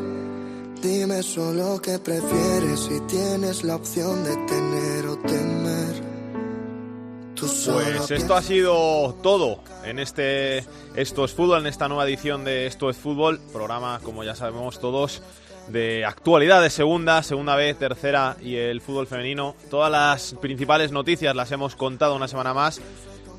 [0.82, 6.10] Dime solo qué prefieres si tienes la opción de tener o temer.
[7.40, 10.66] Pues esto ha sido todo en este
[10.96, 14.80] Esto es Fútbol, en esta nueva edición de Esto es Fútbol, programa, como ya sabemos
[14.80, 15.22] todos,
[15.70, 19.56] de actualidad de segunda, segunda B, tercera y el fútbol femenino.
[19.70, 22.82] Todas las principales noticias las hemos contado una semana más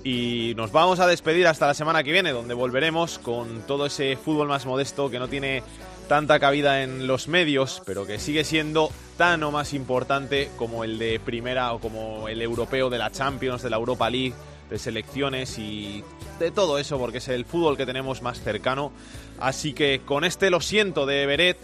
[0.05, 4.17] y nos vamos a despedir hasta la semana que viene, donde volveremos con todo ese
[4.17, 5.63] fútbol más modesto que no tiene
[6.09, 10.99] tanta cabida en los medios, pero que sigue siendo tan o más importante como el
[10.99, 14.35] de primera o como el europeo de la Champions, de la Europa League,
[14.71, 16.03] de selecciones y
[16.39, 18.93] de todo eso, porque es el fútbol que tenemos más cercano.
[19.39, 21.59] Así que con este lo siento de Beret,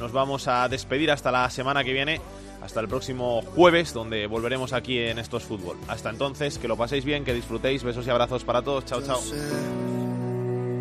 [0.00, 2.20] nos vamos a despedir hasta la semana que viene,
[2.62, 5.76] hasta el próximo jueves, donde volveremos aquí en Estos Fútbol.
[5.86, 9.20] Hasta entonces, que lo paséis bien, que disfrutéis, besos y abrazos para todos, chao, chao.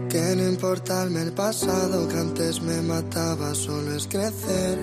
[0.09, 4.79] Que no importarme el pasado que antes me mataba, solo es crecer.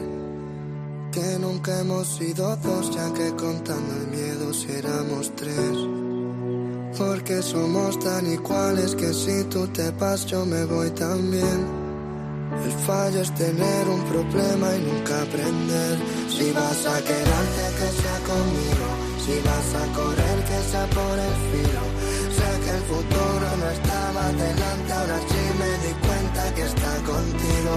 [1.10, 5.76] Que nunca hemos sido dos, ya que contando el miedo si éramos tres.
[6.98, 11.76] Porque somos tan iguales que si tú te vas yo me voy también.
[12.65, 15.99] El fallo es tener un problema y nunca aprender.
[16.28, 18.89] Si vas a quedarte que sea conmigo,
[19.24, 21.85] si vas a correr que sea por el filo.
[22.37, 27.74] Sé que el futuro no estaba delante, ahora sí me di cuenta que está contigo.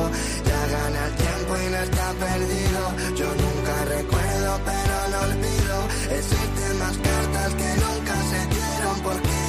[0.50, 2.82] Ya gana el tiempo y no está perdido.
[3.20, 5.78] Yo nunca recuerdo, pero lo olvido.
[6.20, 9.49] Existen más cartas que nunca se dieron porque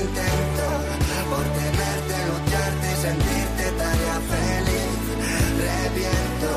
[0.00, 0.64] intento,
[1.30, 4.98] por tenerte, lucharte y sentirte tarea feliz.
[5.66, 6.50] Reviento,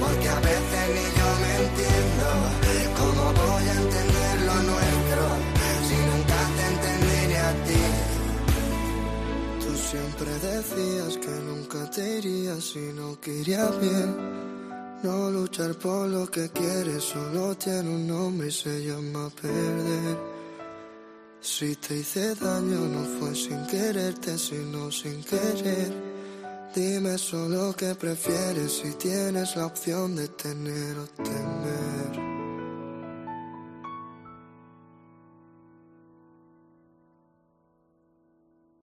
[0.00, 2.26] porque a veces ni yo me entiendo.
[2.98, 5.22] ¿Cómo voy a entender lo nuestro
[5.86, 7.84] si nunca te entendí ni a ti?
[9.62, 14.42] Tú siempre decías que nunca te irías si no querías bien.
[15.02, 20.31] No luchar por lo que quieres solo tiene un nombre y se llama perder.
[21.42, 25.92] Si te hice daño no fue sin quererte, sino sin querer.
[26.72, 31.91] Dime solo qué prefieres si tienes la opción de tener o tener.